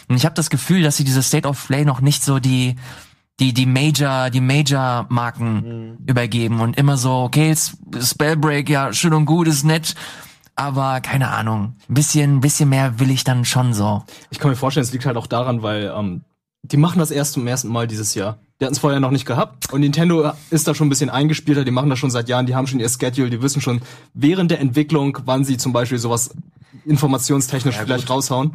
[0.07, 2.75] Und ich habe das Gefühl, dass sie diese State of Play noch nicht so die
[3.39, 7.55] die die Major die Major Marken übergeben und immer so okay
[7.99, 9.95] Spellbreak ja schön und gut ist nett
[10.55, 14.57] aber keine Ahnung ein bisschen bisschen mehr will ich dann schon so Ich kann mir
[14.57, 16.23] vorstellen, es liegt halt auch daran, weil ähm,
[16.71, 18.39] die machen das erst zum ersten Mal dieses Jahr.
[18.59, 21.63] Die hatten es vorher noch nicht gehabt und Nintendo ist da schon ein bisschen eingespielter.
[21.63, 22.45] Die machen das schon seit Jahren.
[22.45, 23.29] Die haben schon ihr Schedule.
[23.29, 23.81] Die wissen schon
[24.13, 26.31] während der Entwicklung, wann sie zum Beispiel sowas
[26.85, 28.53] informationstechnisch vielleicht raushauen.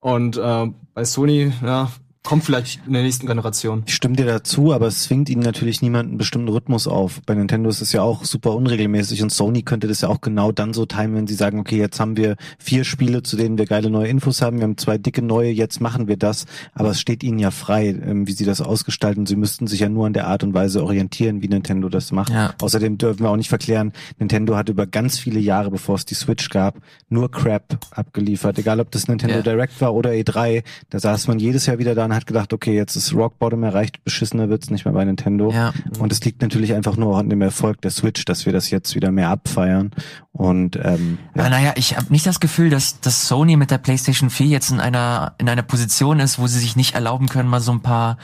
[0.00, 1.90] Und äh, bei Sony, ja,
[2.26, 3.84] kommt vielleicht in der nächsten Generation.
[3.86, 7.22] Ich stimme dir dazu, aber es zwingt ihnen natürlich niemand einen bestimmten Rhythmus auf.
[7.24, 10.52] Bei Nintendo ist es ja auch super unregelmäßig und Sony könnte das ja auch genau
[10.52, 13.64] dann so timen, wenn sie sagen, okay, jetzt haben wir vier Spiele, zu denen wir
[13.66, 16.46] geile neue Infos haben, wir haben zwei dicke neue, jetzt machen wir das.
[16.74, 19.26] Aber es steht ihnen ja frei, ähm, wie sie das ausgestalten.
[19.26, 22.30] Sie müssten sich ja nur an der Art und Weise orientieren, wie Nintendo das macht.
[22.30, 22.54] Ja.
[22.60, 26.14] Außerdem dürfen wir auch nicht verklären, Nintendo hat über ganz viele Jahre, bevor es die
[26.14, 28.58] Switch gab, nur Crap abgeliefert.
[28.58, 29.42] Egal, ob das Nintendo Ja.
[29.42, 32.74] Direct war oder E3, da saß man jedes Jahr wieder da und hat gedacht, okay,
[32.74, 35.52] jetzt ist Rock Bottom erreicht, beschissener wird's nicht mehr bei Nintendo.
[35.52, 35.72] Ja.
[35.98, 38.94] Und es liegt natürlich einfach nur an dem Erfolg der Switch, dass wir das jetzt
[38.94, 39.92] wieder mehr abfeiern.
[40.32, 41.48] Und ähm, Ja.
[41.48, 44.80] Naja, ich habe nicht das Gefühl, dass, dass Sony mit der PlayStation 4 jetzt in
[44.80, 48.18] einer in einer Position ist, wo sie sich nicht erlauben können, mal so ein paar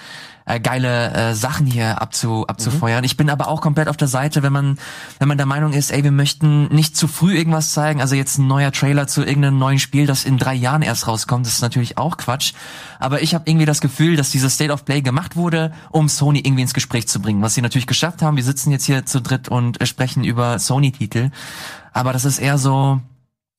[0.45, 3.05] äh, geile äh, Sachen hier abzu, abzufeuern.
[3.05, 4.79] Ich bin aber auch komplett auf der Seite, wenn man
[5.19, 8.01] wenn man der Meinung ist, ey, wir möchten nicht zu früh irgendwas zeigen.
[8.01, 11.47] Also jetzt ein neuer Trailer zu irgendeinem neuen Spiel, das in drei Jahren erst rauskommt,
[11.47, 12.55] das ist natürlich auch Quatsch.
[12.99, 16.41] Aber ich habe irgendwie das Gefühl, dass dieses State of Play gemacht wurde, um Sony
[16.41, 18.37] irgendwie ins Gespräch zu bringen, was sie natürlich geschafft haben.
[18.37, 21.31] Wir sitzen jetzt hier zu dritt und äh, sprechen über Sony-Titel.
[21.93, 23.01] Aber das ist eher so,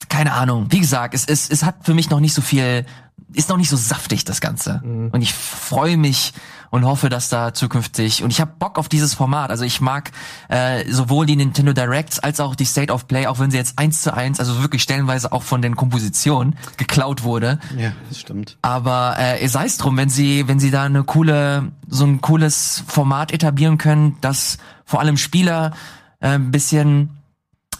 [0.09, 0.67] keine Ahnung.
[0.69, 2.85] Wie gesagt, es, es, es hat für mich noch nicht so viel,
[3.33, 4.81] ist noch nicht so saftig, das Ganze.
[4.83, 6.33] Und ich freue mich
[6.73, 9.51] und hoffe, dass da zukünftig, und ich habe Bock auf dieses Format.
[9.51, 10.09] Also ich mag
[10.49, 13.77] äh, sowohl die Nintendo Directs als auch die State of Play, auch wenn sie jetzt
[13.77, 17.59] eins zu eins, also wirklich stellenweise auch von den Kompositionen geklaut wurde.
[17.77, 18.57] ja, das stimmt.
[18.63, 22.83] Aber äh, sei es drum, wenn sie, wenn sie da eine coole, so ein cooles
[22.87, 25.73] Format etablieren können, das vor allem Spieler
[26.21, 27.11] äh, ein bisschen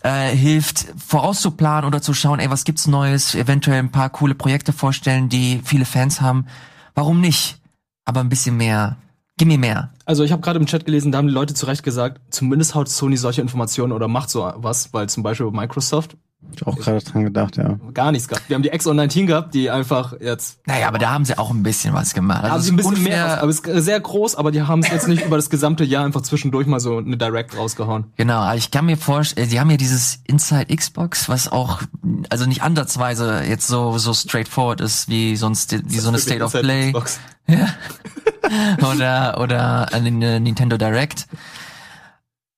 [0.04, 4.74] äh, hilft, vorauszuplanen oder zu schauen, ey, was gibt's Neues, eventuell ein paar coole Projekte
[4.74, 6.46] vorstellen, die viele Fans haben.
[6.94, 7.58] Warum nicht?
[8.06, 8.98] Aber ein bisschen mehr.
[9.38, 9.90] Gib mir mehr.
[10.06, 12.76] Also ich habe gerade im Chat gelesen, da haben die Leute zu Recht gesagt, zumindest
[12.76, 16.18] haut Sony solche Informationen oder macht so was, weil zum Beispiel Microsoft
[16.56, 17.80] Ich auch gerade dran gedacht, ja.
[17.94, 18.48] gar nichts gehabt.
[18.48, 21.64] Wir haben die X19 gehabt, die einfach jetzt Naja, aber da haben sie auch ein
[21.64, 22.44] bisschen was gemacht.
[22.44, 24.90] Also sie ein bisschen unfair- mehr, aber es ist sehr groß, aber die haben es
[24.90, 28.06] jetzt nicht über das gesamte Jahr einfach zwischendurch mal so eine Direct rausgehauen.
[28.18, 31.82] Genau, aber ich kann mir vorstellen, sie haben ja dieses Inside Xbox, was auch,
[32.30, 36.52] also nicht ansatzweise jetzt so, so straightforward ist, wie sonst, wie so eine State of
[36.52, 36.92] Play.
[36.92, 37.20] Xbox.
[38.94, 41.28] oder, oder eine Nintendo Direct.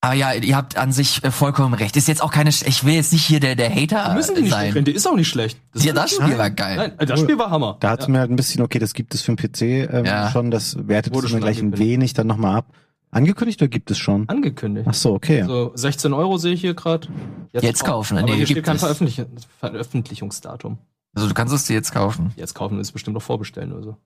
[0.06, 1.96] Aber ja, ihr habt an sich äh, vollkommen recht.
[1.98, 4.42] Ist jetzt auch keine, Sch- ich will jetzt nicht hier der, der Hater Müssen die
[4.44, 4.72] nicht sein.
[4.72, 5.58] schlecht die ist auch nicht schlecht.
[5.74, 6.12] ja, ist das.
[6.12, 6.78] Spiel war geil.
[6.98, 7.78] Nein, das Spiel war Hammer.
[7.80, 10.30] Da hat's mir halt ein bisschen, okay, das gibt es für den PC ähm, Ja.
[10.32, 12.68] schon, das wertet es mir schon gleich ein wenig dann nochmal ab.
[13.12, 14.28] Angekündigt oder gibt es schon?
[14.30, 14.88] Angekündigt.
[14.90, 15.44] Ach so, okay.
[15.48, 17.08] So 16 Euro sehe ich hier gerade.
[17.54, 18.82] Jetzt kaufen, Aber nee, hier steht gibt kein es.
[18.82, 19.22] Veröffentlich
[19.60, 20.78] Veröffentlichungsdatum.
[21.16, 22.32] Also du kannst es dir jetzt kaufen.
[22.36, 23.98] Jetzt kaufen ist bestimmt noch vorbestellen oder so.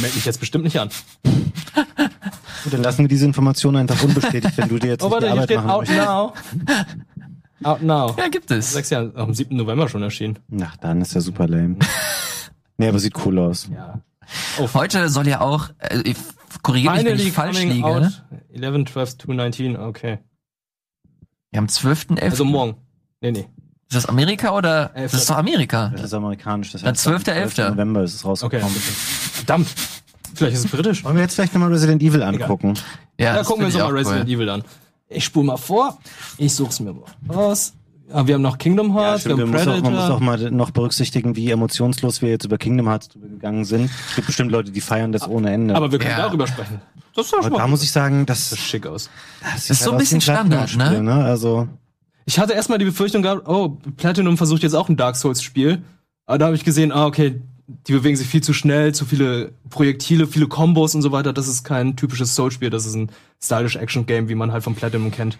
[0.00, 0.88] Meld mich jetzt bestimmt nicht an.
[1.24, 5.26] Gut, dann lassen wir diese Information einfach unbestätigt, wenn du dir jetzt Oh, nicht die
[5.26, 6.78] warte, hier Arbeit steht machen Out möchtest.
[7.62, 7.70] Now.
[7.70, 8.14] Out Now.
[8.18, 8.72] Ja, gibt es.
[8.72, 9.56] Sechs Jahre, am 7.
[9.56, 10.38] November schon erschienen.
[10.62, 11.76] Ach, dann ist ja super lame.
[12.78, 13.68] nee, aber sieht cool aus.
[13.72, 14.00] Ja.
[14.74, 16.16] Heute soll ja auch, äh, ich-
[16.62, 17.84] korrigiert mich, wenn ich falsch liege.
[17.84, 18.24] out.
[18.52, 20.18] 11, 12, 219, okay.
[21.52, 22.20] Ja, am 12.11.
[22.20, 22.76] Also morgen.
[23.20, 23.46] Nee, nee.
[23.88, 24.90] Ist das Amerika oder?
[24.94, 25.02] Elfter.
[25.02, 25.92] Das ist doch Amerika.
[25.94, 26.72] Das ist amerikanisch.
[26.72, 27.70] Das Dann heißt, am 12.11..
[27.70, 28.28] November ist es Okay.
[28.58, 28.76] rausgekommen.
[28.76, 29.68] Verdammt.
[30.34, 31.04] Vielleicht ist es britisch.
[31.04, 32.74] Wollen wir jetzt vielleicht nochmal Resident Evil angucken?
[33.18, 34.34] Ja, Ja, das gucken wir uns find doch mal ich auch Resident cool.
[34.34, 34.64] Evil an.
[35.08, 35.98] Ich spule mal vor.
[36.36, 37.72] Ich such's mir mal raus.
[38.12, 40.02] Ah, wir haben noch Kingdom Ja, Hearts, stimmt, wir haben man, muss auch, man muss
[40.02, 40.50] auch Predator.
[40.50, 43.90] mal noch berücksichtigen, wie emotionslos wir jetzt über Kingdom Hearts drüber gegangen sind.
[44.10, 45.74] Es gibt bestimmt Leute, die feiern das ohne Ende.
[45.74, 46.18] Aber wir können Ja.
[46.26, 46.80] darüber sprechen.
[47.16, 49.10] Das ist ja schon Aber mal da muss ich sagen, das, das sieht schick aus.
[49.54, 51.24] das ist so ein bisschen Standard, Platinum-Spiel, ne?
[51.24, 51.66] Also,
[52.26, 55.82] Ich hatte erstmal die Befürchtung gehabt, oh, Platinum versucht jetzt auch ein Dark Souls-Spiel.
[56.26, 59.52] Aber da habe ich gesehen, ah, okay, die bewegen sich viel zu schnell, zu viele
[59.70, 61.32] Projektile, viele Kombos und so weiter.
[61.32, 63.10] Das ist kein typisches Souls-Spiel, das ist ein
[63.42, 65.38] stylish Action-Game, wie man halt von Platinum kennt.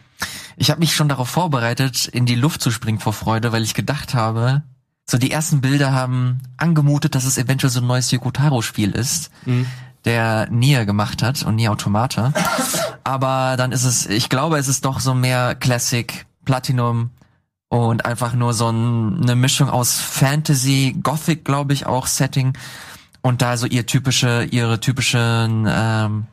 [0.56, 3.74] Ich habe mich schon darauf vorbereitet, in die Luft zu springen vor Freude, weil ich
[3.74, 4.62] gedacht habe,
[5.08, 9.30] so die ersten Bilder haben angemutet, dass es eventuell so ein neues Yokotaro-Spiel ist,
[10.04, 12.32] der Nier gemacht hat und Nier Automata.
[13.04, 17.10] Aber dann ist es, ich glaube, es ist doch so mehr Classic, Platinum
[17.68, 22.56] und einfach nur so ein, eine Mischung aus Fantasy, Gothic, glaube ich, auch Setting
[23.20, 26.26] und da so ihr typische, ihre typischen ähm,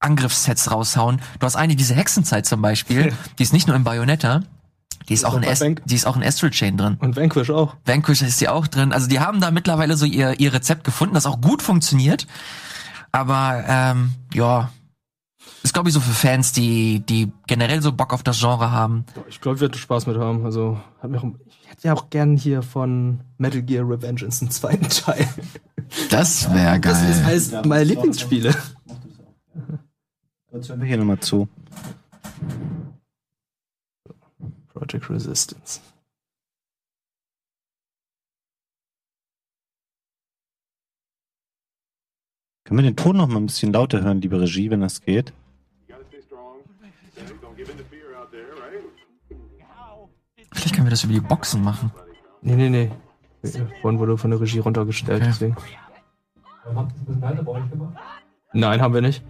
[0.00, 1.22] Angriffssets raushauen.
[1.38, 4.42] Du hast eine, diese Hexenzeit zum Beispiel, die ist nicht nur in Bayonetta,
[5.08, 6.96] die ist, auch in, Est die ist auch in Astral Chain drin.
[7.00, 7.76] Und Vanquish auch.
[7.84, 8.92] Vanquish ist sie auch drin.
[8.92, 12.26] Also die haben da mittlerweile so ihr, ihr Rezept gefunden, das auch gut funktioniert.
[13.10, 14.70] Aber ähm, ja,
[15.62, 19.04] ist glaube ich so für Fans, die die generell so Bock auf das Genre haben.
[19.28, 20.44] Ich glaube, ich werde Spaß mit haben.
[20.44, 24.50] Also, hat mir auch, ich hätte ja auch gern hier von Metal Gear Revengeance einen
[24.50, 25.26] zweiten Teil.
[26.10, 27.32] Das wäre Das ist geil.
[27.32, 28.54] eines meiner Lieblingsspiele.
[30.52, 31.48] jetzt hören wir hier nochmal zu.
[34.74, 35.80] Project Resistance.
[42.72, 45.34] Können wir den Ton noch mal ein bisschen lauter hören, liebe Regie, wenn das geht?
[50.54, 51.92] Vielleicht können wir das über die Boxen machen.
[52.40, 52.90] Nee, nee, nee.
[53.82, 55.30] Vorhin wurde von der Regie runtergestellt, Okay.
[55.30, 55.56] deswegen.
[58.54, 59.22] Nein, haben wir nicht.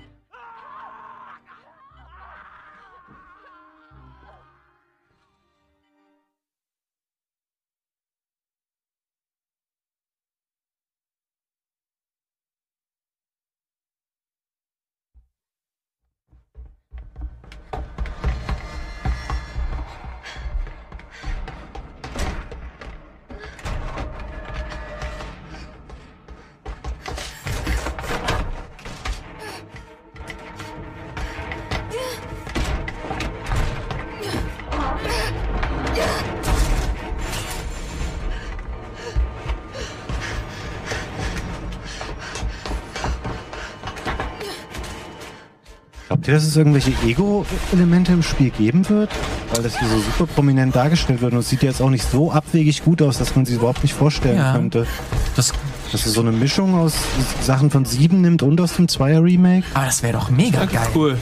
[46.23, 49.11] Glaubt ihr, dass es irgendwelche Ego-Elemente im Spiel geben wird?
[49.53, 52.31] Weil das hier so super prominent dargestellt wird und es sieht jetzt auch nicht so
[52.31, 54.53] abwegig gut aus, dass man sich überhaupt nicht vorstellen Ja.
[54.53, 54.87] könnte.
[55.35, 55.53] Das,
[55.91, 56.95] Dass es so eine Mischung aus
[57.41, 59.65] Sachen von 7 nimmt und aus dem 2er-Remake.
[59.75, 60.87] aber das wäre doch mega geil.
[60.95, 61.19] Cool.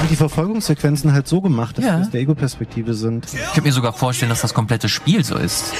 [0.00, 1.96] Und die Verfolgungssequenzen halt so gemacht, dass Ja.
[1.96, 3.26] die aus der Ego-Perspektive sind.
[3.32, 5.72] Ich könnte mir sogar vorstellen, dass das komplette Spiel so ist.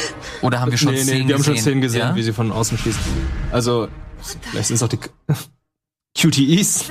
[0.43, 1.63] Oder haben wir schon nee, Szenen nee, wir haben schon gesehen?
[1.63, 2.17] Szenen gesehen, ja?
[2.17, 2.99] wie sie von außen schießt.
[3.53, 3.87] Also,
[4.51, 4.99] vielleicht sind es auch die
[6.19, 6.85] QTEs.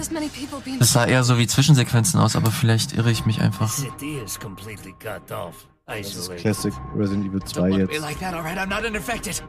[0.79, 3.69] Das sah eher so wie Zwischensequenzen aus, aber vielleicht irre ich mich einfach.
[3.71, 5.67] City is completely cut off.
[5.89, 6.41] Isolated.
[6.41, 7.99] Classic Resident Evil 2 Be jetzt.
[8.01, 8.57] like that, alright?
[8.57, 9.41] I'm not unaffected.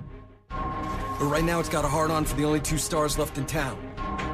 [1.20, 3.44] But right now, it's got a hard on for the only two stars left in
[3.46, 3.76] town.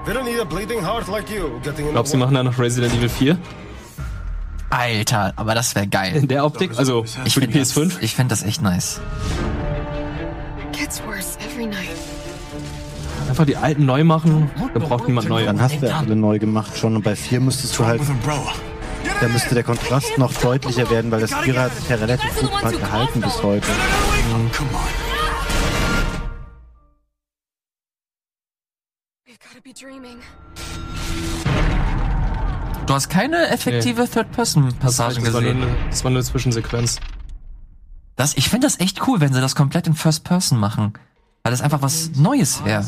[0.06, 2.42] We don't need a bleeding heart like you getting in Glaubst du, sie machen da
[2.42, 3.38] noch Resident Evil 4?
[4.70, 6.14] Alter, aber das wäre geil.
[6.16, 6.76] In der Optik?
[6.78, 7.84] Also, Ich für die finde PS5?
[7.94, 9.00] das, ich find das echt nice.
[10.72, 11.88] gets worse every night.
[13.28, 15.46] Einfach die alten neu machen, dann braucht niemand neue.
[15.46, 18.02] Dann hast du ja alle neu gemacht schon und bei 4 müsstest du halt,
[19.20, 22.50] da müsste der Kontrast noch deutlicher werden, weil das 4 hat sich ja relativ gut
[22.72, 23.66] gehalten bis heute.
[29.80, 30.18] Dreaming.
[32.86, 34.06] Du hast keine effektive
[34.98, 35.62] war nur gesehen.
[35.62, 37.00] eine, das war nur eine Zwischensequenz.
[38.14, 40.92] Das, ich finde das echt cool, wenn sie das komplett in First Person machen.
[41.46, 42.82] Weil das einfach was Neues wäre.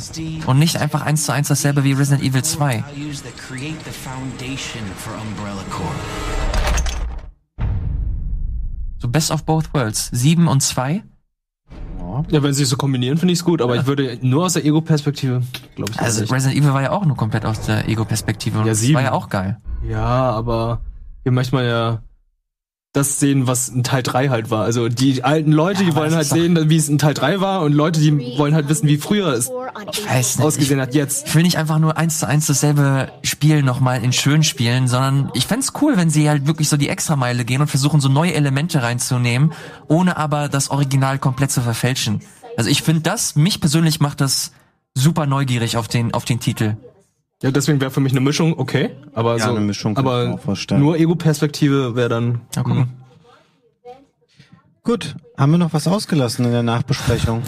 [0.47, 2.85] Und nicht einfach eins zu eins dasselbe wie Resident Evil 2.
[2.89, 5.93] Values that create the foundation for Umbrella Corp.
[8.97, 10.09] So Best of Both Worlds.
[10.11, 11.05] 7 und 2.
[12.31, 14.55] Ja, wenn sie es so kombinieren, finde ich es gut, aber ich würde nur aus
[14.55, 15.43] der Ego-Perspektive,
[15.75, 16.33] glaube ich, Also nicht.
[16.33, 18.59] Resident Evil war ja auch nur komplett aus der Ego-Perspektive.
[18.61, 18.95] Und Ja, das sieben.
[18.95, 19.61] war ja auch geil.
[19.87, 20.81] Ja, aber
[21.25, 22.01] hier möchte man ja
[22.97, 24.65] das sehen, was in Teil 3 halt war.
[24.65, 27.63] Also die alten Leute, die aber wollen halt sehen, wie es in Teil 3 war
[27.63, 30.47] und Leute, die wollen halt wissen, wie früher es Weiß nicht.
[30.47, 31.29] ausgesehen hat jetzt.
[31.29, 35.31] Ich will nicht einfach nur eins zu eins dasselbe Spiel nochmal in schön spielen, sondern
[35.35, 38.35] ich fänd's cool, wenn sie halt wirklich so die Extrameile gehen und versuchen, so neue
[38.35, 39.53] Elemente reinzunehmen,
[39.89, 42.21] ohne aber das Original komplett zu verfälschen.
[42.57, 44.53] Also ich finde das, mich persönlich macht das
[44.95, 46.77] super neugierig auf den, auf den Titel.
[47.43, 50.11] Ja, deswegen wäre für mich eine Mischung okay, aber Ja, so eine Mischung kann ich
[50.11, 50.81] mir aber auch vorstellen.
[50.81, 52.87] nur Ego-Perspektive wäre dann Ja, guck mal.
[54.83, 57.43] Gut, haben wir noch was ausgelassen in der Nachbesprechung?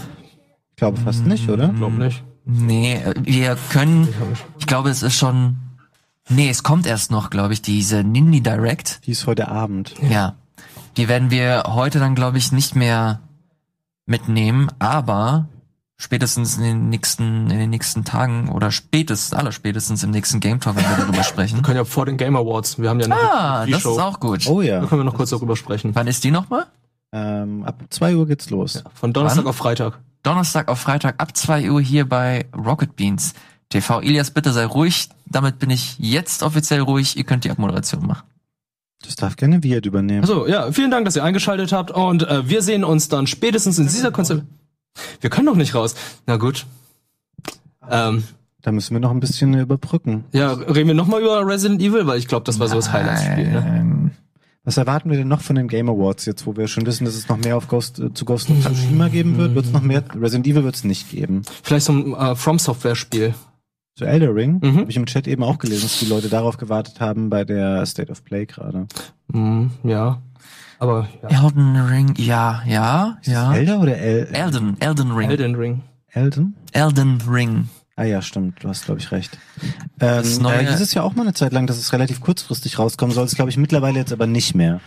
[0.71, 1.69] Ich glaube fast nicht, oder?
[1.69, 2.23] glaub nicht.
[2.45, 4.09] Nee, wir können,
[4.59, 5.57] ich glaube, es ist schon,
[6.29, 9.07] nee, es kommt erst noch, glaube ich, diese Nindy Direct.
[9.07, 9.95] Die ist heute Abend.
[10.09, 10.35] Ja.
[10.97, 13.21] Die werden wir heute dann, glaube ich, nicht mehr
[14.07, 15.49] mitnehmen, aber
[15.99, 20.77] spätestens in den nächsten, in den nächsten Tagen oder spätestens, allerspätestens im nächsten Game Talk
[20.77, 21.57] werden wir darüber sprechen.
[21.57, 23.93] Wir können ja vor den Game Awards, wir haben ja eine Ah, das Show.
[23.97, 24.47] ist auch gut.
[24.47, 24.81] Oh ja.
[24.81, 25.91] Da können wir noch kurz darüber sprechen.
[25.95, 26.67] Wann ist die nochmal?
[27.13, 28.85] Ähm, ab 2 Uhr geht's los.
[28.95, 29.51] Von Donnerstag Wann?
[29.51, 29.99] auf Freitag.
[30.23, 33.35] Donnerstag auf Freitag ab 2 Uhr hier bei Rocket Beans
[33.71, 34.01] TV.
[34.01, 35.09] Ilias, bitte sei ruhig.
[35.27, 37.17] Damit bin ich jetzt offiziell ruhig.
[37.17, 38.27] Ihr könnt die Abmoderation machen.
[39.05, 40.23] Das darf gerne Wirt übernehmen.
[40.23, 43.79] Also ja, vielen Dank, dass ihr eingeschaltet habt und äh, wir sehen uns dann spätestens
[43.79, 44.43] in dieser Konzert.
[45.21, 45.95] Wir können doch nicht raus.
[46.27, 46.67] Na gut.
[47.91, 48.25] Ähm,
[48.63, 50.25] Da müssen wir noch ein bisschen überbrücken.
[50.33, 53.51] ja, reden wir nochmal über Resident Evil, weil ich glaube, das war so das Highlight-Spiel.
[53.51, 54.11] Ne?
[54.65, 57.15] Was erwarten wir denn noch von den Game Awards jetzt, wo wir schon wissen, dass
[57.15, 59.55] es noch mehr auf Ghost, äh, zu Ghost of Tsushima geben wird?
[59.55, 60.03] Wird es noch mehr?
[60.15, 61.43] Resident Evil wird es nicht geben.
[61.63, 63.33] Vielleicht so ein äh, From Software-Spiel.
[63.97, 64.79] Zu Elder Ring Mhm.
[64.81, 67.87] habe ich im Chat eben auch gelesen, dass die Leute darauf gewartet haben bei der
[67.87, 68.87] State of Play gerade.
[69.33, 70.21] Mhm, ja.
[70.79, 71.45] Aber ja.
[71.45, 73.53] Elden Ring, ja, ja, ja.
[73.55, 75.31] Elder oder El Elden, Elden Ring.
[75.31, 75.83] Elden Ring.
[76.13, 76.57] Elden?
[76.73, 77.69] Elden Ring.
[77.97, 79.37] Ah ja, stimmt, du hast, glaube ich, recht.
[79.61, 79.69] Ähm,
[79.99, 82.79] Das neue- da hieß es ja auch mal eine Zeit lang, dass es relativ kurzfristig
[82.79, 83.25] rauskommen soll.
[83.25, 84.81] Das glaube ich mittlerweile jetzt aber nicht mehr.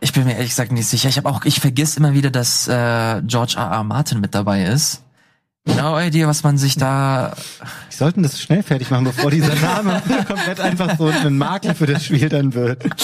[0.00, 1.10] Ich bin mir ehrlich gesagt nicht sicher.
[1.10, 3.66] Ich habe auch, ich vergiss immer wieder, dass äh, George R.
[3.70, 3.84] R.
[3.84, 5.02] Martin mit dabei ist.
[5.66, 7.34] no idea, was man sich da.
[7.92, 11.86] Die sollten das schnell fertig machen, bevor dieser Name komplett einfach so ein Makel für
[11.86, 12.82] das Spiel dann wird.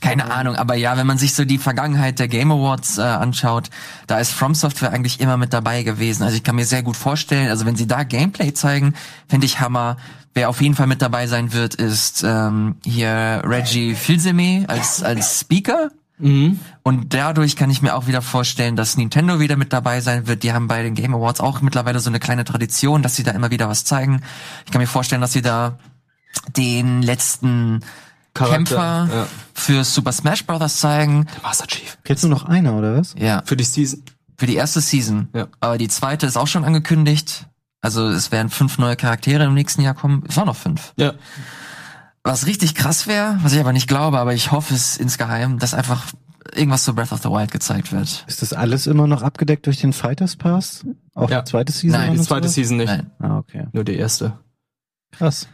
[0.00, 3.70] Keine Ahnung, aber ja, wenn man sich so die Vergangenheit der Game Awards äh, anschaut,
[4.06, 6.22] da ist From Software eigentlich immer mit dabei gewesen.
[6.22, 8.94] Also ich kann mir sehr gut vorstellen, also wenn sie da Gameplay zeigen,
[9.28, 9.96] finde ich Hammer.
[10.34, 15.40] Wer auf jeden Fall mit dabei sein wird, ist ähm, hier Reggie Fils-Aimé als als
[15.40, 15.90] Speaker.
[16.18, 16.60] Mhm.
[16.82, 20.42] Und dadurch kann ich mir auch wieder vorstellen, dass Nintendo wieder mit dabei sein wird.
[20.42, 23.32] Die haben bei den Game Awards auch mittlerweile so eine kleine Tradition, dass sie da
[23.32, 24.22] immer wieder was zeigen.
[24.64, 25.78] Ich kann mir vorstellen, dass sie da
[26.56, 27.80] den letzten
[28.34, 29.26] Charakter, Kämpfer ja.
[29.54, 30.76] für Super Smash Bros.
[30.78, 31.26] zeigen.
[31.42, 31.96] Master Chief.
[32.06, 33.14] Jetzt nur noch einer, oder was?
[33.16, 33.42] Ja.
[33.46, 34.02] Für die Season.
[34.36, 35.28] Für die erste Season.
[35.34, 35.46] Ja.
[35.60, 37.46] Aber die zweite ist auch schon angekündigt.
[37.80, 40.24] Also es werden fünf neue Charaktere im nächsten Jahr kommen.
[40.28, 40.92] Es waren noch fünf.
[40.96, 41.12] Ja.
[42.24, 45.74] Was richtig krass wäre, was ich aber nicht glaube, aber ich hoffe es insgeheim, dass
[45.74, 46.02] einfach
[46.54, 48.24] irgendwas zu Breath of the Wild gezeigt wird.
[48.26, 50.84] Ist das alles immer noch abgedeckt durch den Fighters Pass?
[51.14, 51.42] Auch Ja.
[51.42, 52.00] die zweite Season?
[52.00, 52.48] Nein, Die zweite?
[52.48, 52.88] Season nicht.
[52.88, 53.10] Nein.
[53.18, 53.66] Ah, okay.
[53.72, 54.38] Nur die erste.
[55.12, 55.46] Krass.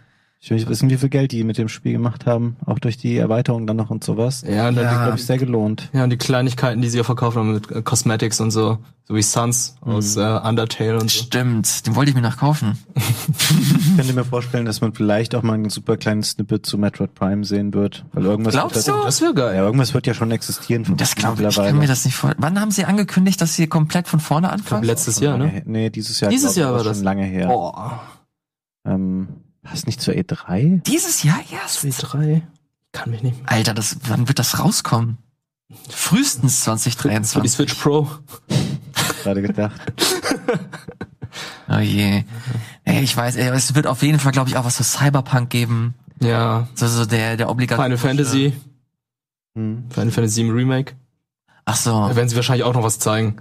[0.43, 2.57] Ich will nicht wissen, wie viel Geld die mit dem Spiel gemacht haben.
[2.65, 4.43] Auch durch die Erweiterung dann noch und sowas.
[4.49, 5.91] Ja, und dann Hat, die, glaube ich, sehr gelohnt.
[5.93, 8.79] ja, und die Kleinigkeiten, die sie ja verkauft haben mit äh, Cosmetics und so.
[9.07, 11.25] So wie Suns aus äh, Undertale und so.
[11.25, 12.79] Stimmt, den wollte ich mir noch kaufen.
[13.91, 17.15] Ich könnte mir vorstellen, dass man vielleicht auch mal ein super kleines Snippet zu Metroid
[17.15, 18.07] Prime sehen wird.
[18.13, 19.05] Weil irgendwas Glaubst wird, du?
[19.05, 19.57] Das wäre geil.
[19.57, 20.85] Ja, irgendwas wird ja schon existieren.
[20.87, 22.33] von Das glaube ich, ich kann mir das nicht vor.
[22.39, 24.85] Wann haben sie angekündigt, dass sie komplett von vorne anfangen?
[24.85, 25.63] Letztes Jahr, ne?
[25.67, 26.31] Nee, dieses Jahr.
[26.31, 26.97] Dieses glaub Jahr war das.
[26.99, 27.49] schon lange her.
[27.49, 28.01] Boah.
[28.87, 29.29] Ähm,
[29.63, 30.83] was nicht zur E E3?
[30.83, 31.85] Dieses Jahr erst?
[31.85, 32.43] W3.
[32.93, 33.41] Kann mich nicht.
[33.47, 35.19] Alter, das, wann wird das rauskommen?
[35.89, 37.53] Frühestens Für die 2023.
[37.53, 38.09] Switch Pro.
[39.23, 39.81] Gerade gedacht.
[41.69, 42.25] Oh je.
[42.85, 45.51] Ey, ich weiß, ey, es wird auf jeden Fall, glaube ich, auch was für Cyberpunk
[45.51, 45.95] geben.
[46.21, 46.69] Ja.
[46.75, 47.97] So, so der, der obligatorische.
[47.99, 48.53] Final Fantasy.
[49.55, 49.85] Hm.
[49.91, 50.95] Final Fantasy 7 Remake.
[51.65, 52.09] Ach so.
[52.09, 53.37] Da werden sie wahrscheinlich auch noch was zeigen.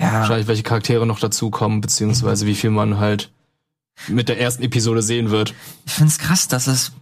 [0.00, 0.12] Ja.
[0.12, 3.32] Wahrscheinlich, welche Charaktere noch dazukommen, beziehungsweise wie viel man halt
[4.08, 5.54] mit der ersten Episode sehen wird.
[5.86, 6.92] Ich find's krass, dass es,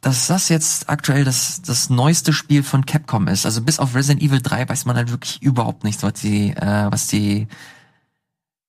[0.00, 3.46] dass das jetzt aktuell das, das neueste Spiel von Capcom ist.
[3.46, 6.86] Also bis auf Resident Evil 3 weiß man halt wirklich überhaupt nichts, was die, äh,
[6.90, 7.46] was die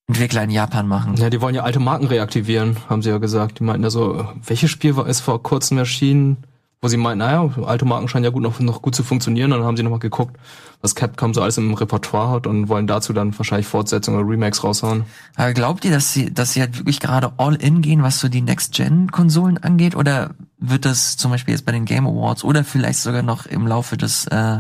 [0.08, 1.16] Entwickler in Japan machen.
[1.16, 3.60] Ja, die wollen ja alte Marken reaktivieren, haben sie ja gesagt.
[3.60, 6.38] Die meinten ja so, welches Spiel war ist vor kurzem erschienen,
[6.84, 9.54] wo sie meinten, naja, alte Marken scheinen ja gut noch, noch gut zu funktionieren.
[9.54, 10.36] Und dann haben sie nochmal geguckt,
[10.82, 14.66] was Capcom so alles im Repertoire hat und wollen dazu dann wahrscheinlich Fortsetzungen oder Remakes
[14.66, 15.06] raushauen.
[15.38, 18.28] Aber glaubt ihr, dass sie, dass sie halt wirklich gerade all in gehen, was so
[18.28, 19.96] die Next-Gen-Konsolen angeht?
[19.96, 23.66] Oder wird das zum Beispiel jetzt bei den Game Awards oder vielleicht sogar noch im
[23.66, 24.60] Laufe des äh,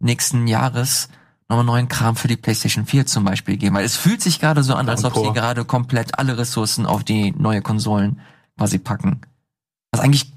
[0.00, 1.08] nächsten Jahres
[1.48, 3.76] nochmal neuen Kram für die PlayStation 4 zum Beispiel geben?
[3.76, 7.04] Weil es fühlt sich gerade so an, als ob sie gerade komplett alle Ressourcen auf
[7.04, 8.18] die neue Konsolen
[8.58, 9.20] quasi packen.
[9.92, 10.33] Was eigentlich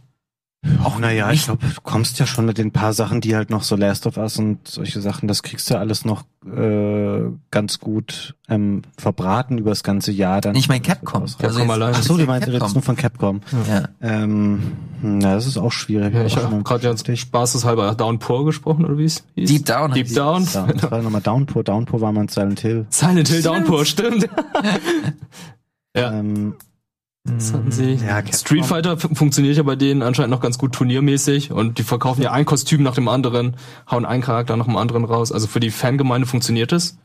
[0.83, 3.63] Auch naja, ich glaube, du kommst ja schon mit den paar Sachen, die halt noch
[3.63, 7.79] so Last of Us und solche Sachen, das kriegst du ja alles noch äh, ganz
[7.79, 10.41] gut ähm, verbraten über das ganze Jahr.
[10.41, 11.21] Dann Ich mein Capcom.
[11.21, 12.61] Also Also jetzt- Ach so, du meinst Capcom.
[12.67, 13.41] jetzt nur von Capcom.
[13.69, 13.87] Ja.
[14.01, 16.13] Ähm, na, das ist auch schwierig.
[16.13, 19.49] Ja, ich habe gerade jetzt spaßeshalber Downpour gesprochen, oder wie es hieß?
[19.49, 19.91] Deep Down.
[19.93, 20.45] Deep Down.
[20.51, 20.73] Down.
[20.75, 21.63] Das war nochmal Downpour.
[21.63, 22.87] Downpour war mal in Silent Hill.
[22.89, 24.27] Silent Hill Downpour, stimmt.
[25.95, 26.13] ja.
[26.13, 26.55] Ähm,
[27.35, 27.93] Das hatten sie.
[27.95, 28.33] Ja, Capcom.
[28.33, 32.21] Street Fighter fu- funktioniert ja bei denen anscheinend noch ganz gut turniermäßig und die verkaufen
[32.21, 33.55] ja ein Kostüm nach dem anderen,
[33.91, 35.31] hauen einen Charakter nach dem anderen raus.
[35.31, 36.97] Also für die Fangemeinde funktioniert es.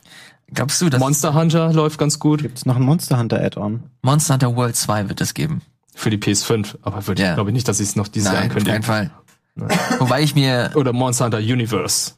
[0.53, 2.41] Glaubst du, dass Monster Hunter läuft ganz gut.
[2.41, 3.83] Gibt's noch ein Monster Hunter Add-on?
[4.01, 5.61] Monster Hunter World 2 wird es geben?
[5.95, 6.75] Für die PS5.
[6.81, 7.29] Aber würde Ja.
[7.29, 8.81] ich glaube ich nicht, dass sie es noch dieses Jahr Nein, auf ankündigen.
[8.81, 9.09] keinen
[9.55, 9.99] Fall.
[9.99, 12.13] Wobei ich mir, Oder Monster Hunter Universe.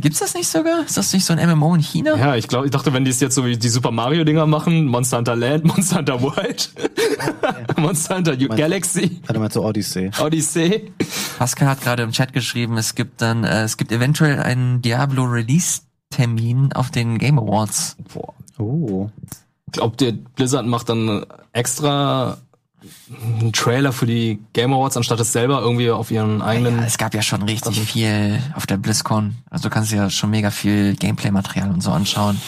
[0.00, 0.84] Gibt's das nicht sogar?
[0.84, 2.16] Ist das nicht so ein MMO in China?
[2.16, 4.46] Ja, ich glaube, ich dachte, wenn die es jetzt so wie die Super Mario Dinger
[4.46, 6.70] machen, Monster Hunter Land, Monster Hunter World,
[7.76, 10.10] Monster Hunter U Galaxy, Warte mal zur Odyssey.
[10.20, 10.92] Odyssey.
[11.38, 15.24] Pascal hat gerade im Chat geschrieben, es gibt dann, äh, es gibt eventuell einen Diablo
[15.24, 17.96] Release Termin auf den Game Awards.
[18.12, 18.34] Boah.
[18.58, 19.10] Oh.
[19.66, 22.38] Ich glaube, der Blizzard macht dann extra
[23.10, 26.78] einen Trailer für die Game Awards, anstatt es selber irgendwie auf ihren eigenen.
[26.78, 29.36] Ja, es gab ja schon richtig viel auf der BlizzCon.
[29.50, 32.40] Also du kannst ja schon mega viel Gameplay-Material und so anschauen.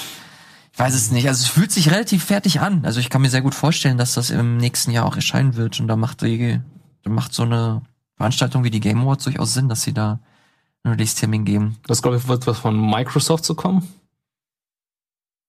[0.73, 1.27] Ich weiß es nicht.
[1.27, 2.85] Also es fühlt sich relativ fertig an.
[2.85, 5.81] Also ich kann mir sehr gut vorstellen, dass das im nächsten Jahr auch erscheinen wird.
[5.81, 6.61] Und da macht die,
[7.03, 7.83] da macht so eine
[8.17, 10.21] Veranstaltung wie die Game Awards durchaus Sinn, dass sie da
[10.85, 11.79] einen Release-Termin geben.
[11.87, 13.89] Das glaube ich wird was von Microsoft zu kommen.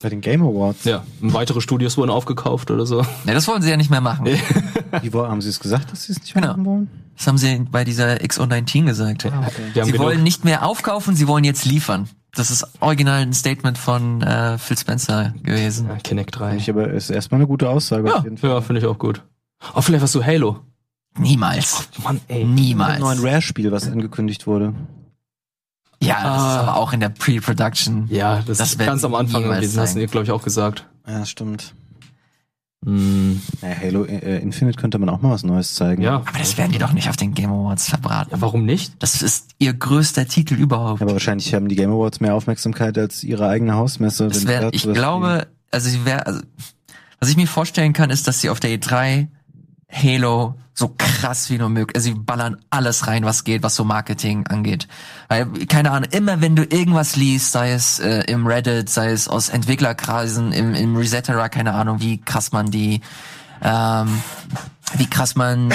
[0.01, 0.85] Bei den Game Awards.
[0.85, 3.01] Ja, weitere Studios wurden aufgekauft oder so.
[3.25, 4.25] Ja, das wollen sie ja nicht mehr machen.
[5.01, 6.53] Wie wo- haben sie es gesagt, dass sie es nicht mehr Genau.
[6.53, 6.89] machen wollen?
[7.17, 9.25] Das haben sie bei dieser XO19 gesagt.
[9.25, 12.07] Die haben Sie genug- wollen nicht mehr aufkaufen, sie wollen jetzt liefern.
[12.33, 15.89] Das ist original ein Statement von äh, Phil Spencer gewesen.
[15.89, 16.55] Ja, Kinect 3.
[16.55, 18.07] Ich, aber ist erstmal eine gute Aussage.
[18.07, 19.21] Ja, ja finde ich auch gut.
[19.75, 20.59] Oh, vielleicht was zu Halo.
[21.17, 21.89] Niemals.
[22.01, 22.43] Mann, ey.
[22.43, 22.99] Ein Niemals.
[23.01, 24.73] neuen Rare-Spiel, was angekündigt wurde.
[26.01, 26.51] Ja, das Ah.
[26.55, 28.07] ist aber auch in der Pre-Production.
[28.09, 30.85] Ja, das, ist wird ganz am Anfang gewesen, hast du, glaube ich, auch gesagt.
[31.07, 31.73] Ja, stimmt.
[32.85, 33.41] Hm.
[33.61, 36.01] Ja, Halo äh, Infinite könnte man auch mal was Neues zeigen.
[36.01, 36.15] Ja.
[36.25, 38.29] Aber das werden die doch nicht auf den Game Awards verbraten.
[38.31, 38.93] Ja, warum nicht?
[38.99, 41.01] Das ist ihr größter Titel überhaupt.
[41.01, 44.29] Aber wahrscheinlich haben die Game Awards mehr Aufmerksamkeit als ihre eigene Hausmesse.
[44.29, 46.39] Das wär, ich glaube, also sie wär, also,
[47.19, 49.27] was ich mir vorstellen kann, ist, dass sie auf der E3
[49.91, 53.83] Halo so krass wie nur möglich, also sie ballern alles rein, was geht, was so
[53.83, 54.87] Marketing angeht.
[55.27, 59.27] Weil, keine Ahnung, immer wenn du irgendwas liest, sei es äh, im Reddit, sei es
[59.27, 63.01] aus Entwicklerkreisen, im, im Resetterer, keine Ahnung, wie krass man die,
[63.61, 64.21] ähm,
[64.95, 65.73] wie krass man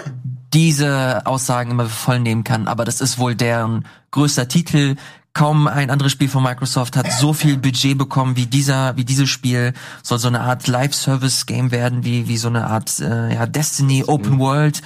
[0.54, 2.66] diese Aussagen immer voll nehmen kann.
[2.66, 4.96] Aber das ist wohl deren größter Titel.
[5.36, 9.28] Kaum ein anderes Spiel von Microsoft hat so viel Budget bekommen wie dieser, wie dieses
[9.28, 9.74] Spiel.
[10.02, 14.38] Soll so eine Art Live-Service-Game werden, wie, wie so eine Art, äh, ja, Destiny, Open
[14.38, 14.80] World.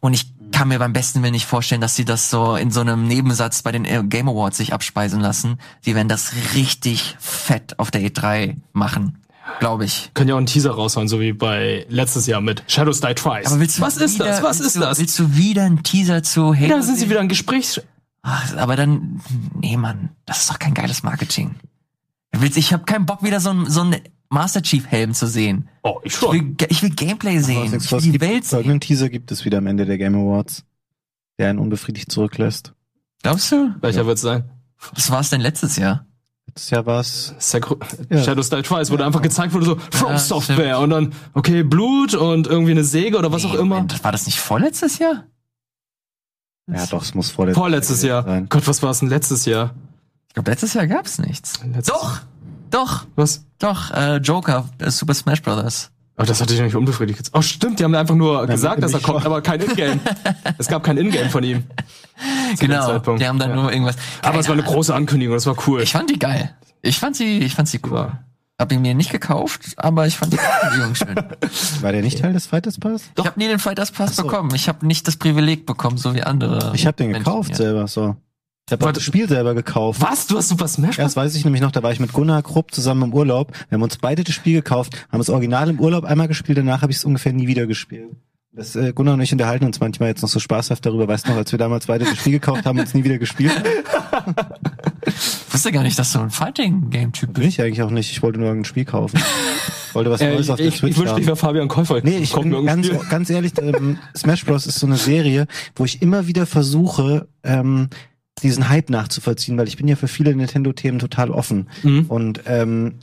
[0.00, 2.80] Und ich kann mir beim besten Willen nicht vorstellen, dass sie das so in so
[2.80, 5.58] einem Nebensatz bei den Game Awards sich abspeisen lassen.
[5.82, 9.18] Sie werden das richtig fett auf der E3 machen.
[9.60, 10.10] Glaube ich.
[10.14, 13.46] Können ja auch einen Teaser raushauen, so wie bei letztes Jahr mit Shadows Die Twice.
[13.48, 14.42] Aber willst du was ist wieder, das?
[14.42, 14.98] Was ist du, das?
[14.98, 16.68] Willst du wieder einen Teaser zu Halo?
[16.68, 17.78] Da sind sie wieder ein Gesprächs...
[18.22, 19.20] Ach, aber dann,
[19.60, 21.56] nee, Mann, das ist doch kein geiles Marketing.
[22.32, 23.96] Willst- Ich habe keinen Bock, wieder so einen so einen
[24.30, 25.68] Master Chief Helm zu sehen.
[25.82, 26.32] Oh, ich Ich schon.
[26.32, 27.70] will, ich will Gameplay sehen.
[27.70, 28.20] nichts Ich will die.
[28.20, 28.58] Welt sehen.
[28.58, 30.64] Irgendeinen Teaser gibt es wieder am Ende der Game Awards,
[31.38, 32.72] der einen unbefriedigt zurücklässt.
[33.22, 33.74] Glaubst du?
[33.80, 34.44] Welcher wird's sein?
[34.94, 36.06] Was war es denn letztes Jahr?
[36.46, 37.34] Letztes Jahr war's.
[37.38, 38.22] Sacro Ja.
[38.22, 40.82] Shadows Die Twice, wo da einfach gezeigt wurde, so From Ja, Software stimmt.
[40.84, 43.76] und dann, okay, Blut und irgendwie eine Säge oder was auch Nee, immer.
[43.76, 45.24] Moment, war das nicht vorletztes Jahr?
[46.70, 48.22] Ja, doch, es muss vorletztes Vorletztes Jahr.
[48.24, 48.46] sein.
[48.48, 49.74] Gott, was war es denn letztes Jahr?
[50.28, 51.60] Ich glaube, letztes Jahr gab's nichts.
[51.64, 52.20] Letztes Doch,
[52.70, 53.44] doch, Was?
[53.58, 55.90] doch, äh, Joker, äh, Super Smash Brothers.
[56.16, 57.30] Aber das hatte ich noch nicht unbefriedigt.
[57.32, 59.26] Oh, stimmt, die haben einfach nur gesagt, dass er kommt, schon.
[59.32, 59.98] aber kein Ingame.
[60.58, 61.64] es gab kein Ingame von ihm.
[62.60, 63.56] Genau, die haben dann Ja.
[63.56, 63.96] nur irgendwas.
[64.22, 65.82] Aber es war eine große Ankündigung, das war cool.
[65.82, 66.54] Ich fand die geil.
[66.82, 67.96] Ich fand sie, ich fand sie cool.
[67.98, 68.18] Ja.
[68.62, 71.16] Hab ihn mir nicht gekauft, aber ich fand die Ankündigung schön.
[71.80, 73.10] War der nicht Teil des Fighters Pass?
[73.18, 74.54] Ich habe nie den Fighters Pass bekommen.
[74.54, 76.70] Ich habe nicht das Privileg bekommen, so wie andere.
[76.72, 77.56] Ich habe den Menschen gekauft hier.
[77.56, 78.14] selber, so.
[78.68, 80.00] Ich habe das Spiel selber gekauft.
[80.00, 80.28] Was?
[80.28, 82.44] Du hast Super Smash Ja, das weiß ich nämlich noch, da war ich mit Gunnar
[82.44, 83.50] Krupp zusammen im Urlaub.
[83.68, 86.82] Wir haben uns beide das Spiel gekauft, haben das Original im Urlaub einmal gespielt, danach
[86.82, 88.14] habe ich es ungefähr nie wieder gespielt.
[88.52, 91.08] Das, äh, Gunnar und ich unterhalten uns manchmal jetzt noch so spaßhaft darüber.
[91.08, 93.18] Weißt du noch, als wir damals beide das Spiel gekauft haben und es nie wieder
[93.18, 93.52] gespielt
[94.12, 94.36] haben?
[95.52, 97.58] Ich wusste gar nicht, dass du ein Fighting-Game-Typ Bin bist.
[97.58, 98.10] ich eigentlich auch nicht.
[98.10, 99.20] Ich wollte nur irgendein Spiel kaufen.
[99.88, 102.00] Ich wollte was Äh, Neues auf der ich, Switch ich wünschte, ich wäre Fabian Käufer.
[102.02, 103.00] Nee, ich bin ganz, Spiel.
[103.10, 104.64] ganz ehrlich, ähm, Smash Bros.
[104.66, 105.46] ist so eine Serie,
[105.76, 107.88] wo ich immer wieder versuche, ähm,
[108.42, 111.68] diesen Hype nachzuvollziehen, weil ich bin ja für viele Nintendo-Themen total offen.
[111.82, 112.06] Mhm.
[112.08, 112.94] Und ähm,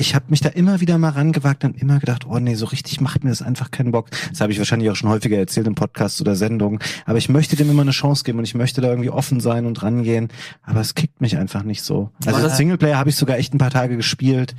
[0.00, 3.02] ich habe mich da immer wieder mal rangewagt und immer gedacht, oh nee, so richtig
[3.02, 4.08] macht mir das einfach keinen Bock.
[4.30, 6.80] Das habe ich wahrscheinlich auch schon häufiger erzählt im Podcast oder Sendungen.
[7.04, 9.66] Aber ich möchte dem immer eine Chance geben und ich möchte da irgendwie offen sein
[9.66, 10.28] und rangehen.
[10.62, 12.10] Aber es kickt mich einfach nicht so.
[12.24, 14.54] Also Singleplayer habe ich sogar echt ein paar Tage gespielt.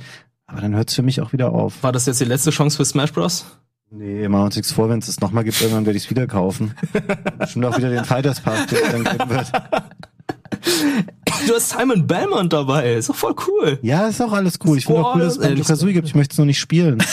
[0.46, 1.82] Aber dann hört's für mich auch wieder auf.
[1.82, 3.44] War das jetzt die letzte Chance für Smash Bros?
[3.90, 6.10] Nee, machen wir uns nichts vor, wenn es das nochmal gibt, irgendwann werde ich es
[6.10, 6.74] wieder kaufen.
[7.38, 9.52] Bestimmt auch wieder den Fighters Pass, den es dann geben wird.
[11.46, 12.94] Du hast Simon Belmont dabei.
[12.94, 13.78] Ist doch voll cool.
[13.82, 14.78] Ja, ist auch alles cool.
[14.78, 16.08] Ich finde auch cool, dass es Banjo Kazooie gibt.
[16.08, 17.02] Ich möchte es nur nicht spielen.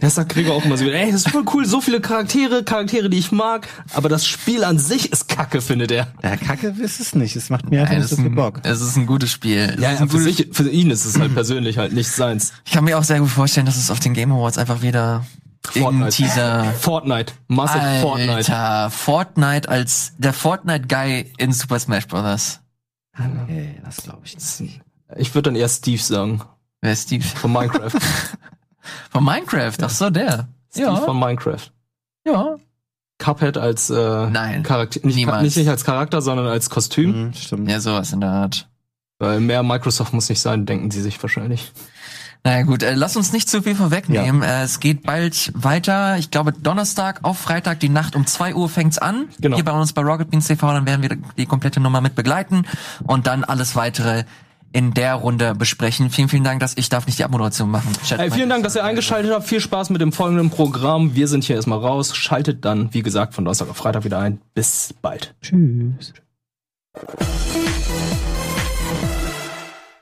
[0.00, 0.84] Das sagt Gregor auch immer so.
[0.84, 1.66] Ey, das ist voll cool.
[1.66, 3.68] So viele Charaktere, Charaktere, die ich mag.
[3.92, 6.08] Aber das Spiel an sich ist kacke, findet er.
[6.22, 7.34] Ja, Kacke ist es nicht.
[7.36, 8.60] Es macht mir einfach nicht es, so ist viel ein, Bock.
[8.62, 9.76] es ist ein gutes Spiel.
[9.80, 12.52] Ja, ja für, gutes sich, für ihn ist es halt persönlich halt nicht seins.
[12.64, 15.26] Ich kann mir auch sehr gut vorstellen, dass es auf den Game Awards einfach wieder
[15.66, 16.10] Fortnite.
[16.10, 16.64] Teaser.
[16.74, 17.32] Fortnite.
[17.48, 18.32] Massive Fortnite.
[18.32, 22.60] Alter, Fortnite als der Fortnite-Guy in Super Smash Bros.
[23.46, 24.80] Nee, das glaube ich nicht.
[25.16, 26.42] Ich würde dann eher Steve sagen.
[26.80, 27.22] Wer ist Steve?
[27.24, 27.92] Von Minecraft.
[29.10, 30.48] Von Minecraft, ach so, der.
[30.70, 30.96] Steve Ja.
[30.96, 31.70] von Minecraft.
[32.26, 32.56] Ja.
[33.18, 33.94] Cuphead als äh,
[34.30, 34.98] Nein, Charakter.
[35.04, 35.42] Nicht, niemals.
[35.44, 37.26] nicht, nicht als Charakter, sondern als Kostüm.
[37.26, 37.70] Mhm, stimmt.
[37.70, 38.68] Ja, sowas in der Art.
[39.20, 41.70] Weil mehr Microsoft muss nicht sein, denken sie sich wahrscheinlich.
[42.44, 44.42] Naja gut, äh, lass uns nicht zu viel vorwegnehmen.
[44.42, 46.16] Äh, es geht bald weiter.
[46.18, 49.28] Ich glaube Donnerstag auf Freitag, die Nacht um 2 Uhr fängt's an.
[49.40, 49.56] Genau.
[49.56, 52.66] Hier bei uns bei Rocket Beans TV, dann werden wir die komplette Nummer mit begleiten
[53.04, 54.24] und dann alles weitere
[54.72, 56.10] in der Runde besprechen.
[56.10, 57.92] Vielen, vielen Dank, dass ich darf nicht die Abmoderation machen.
[58.04, 59.46] Chat, Ey, vielen Dank, dass ihr eingeschaltet habt.
[59.46, 61.14] Viel Spaß mit dem folgenden Programm.
[61.14, 62.16] Wir sind hier erstmal raus.
[62.16, 64.40] Schaltet dann, wie gesagt, von Donnerstag auf Freitag wieder ein.
[64.54, 65.34] Bis bald.
[65.42, 66.14] Tschüss.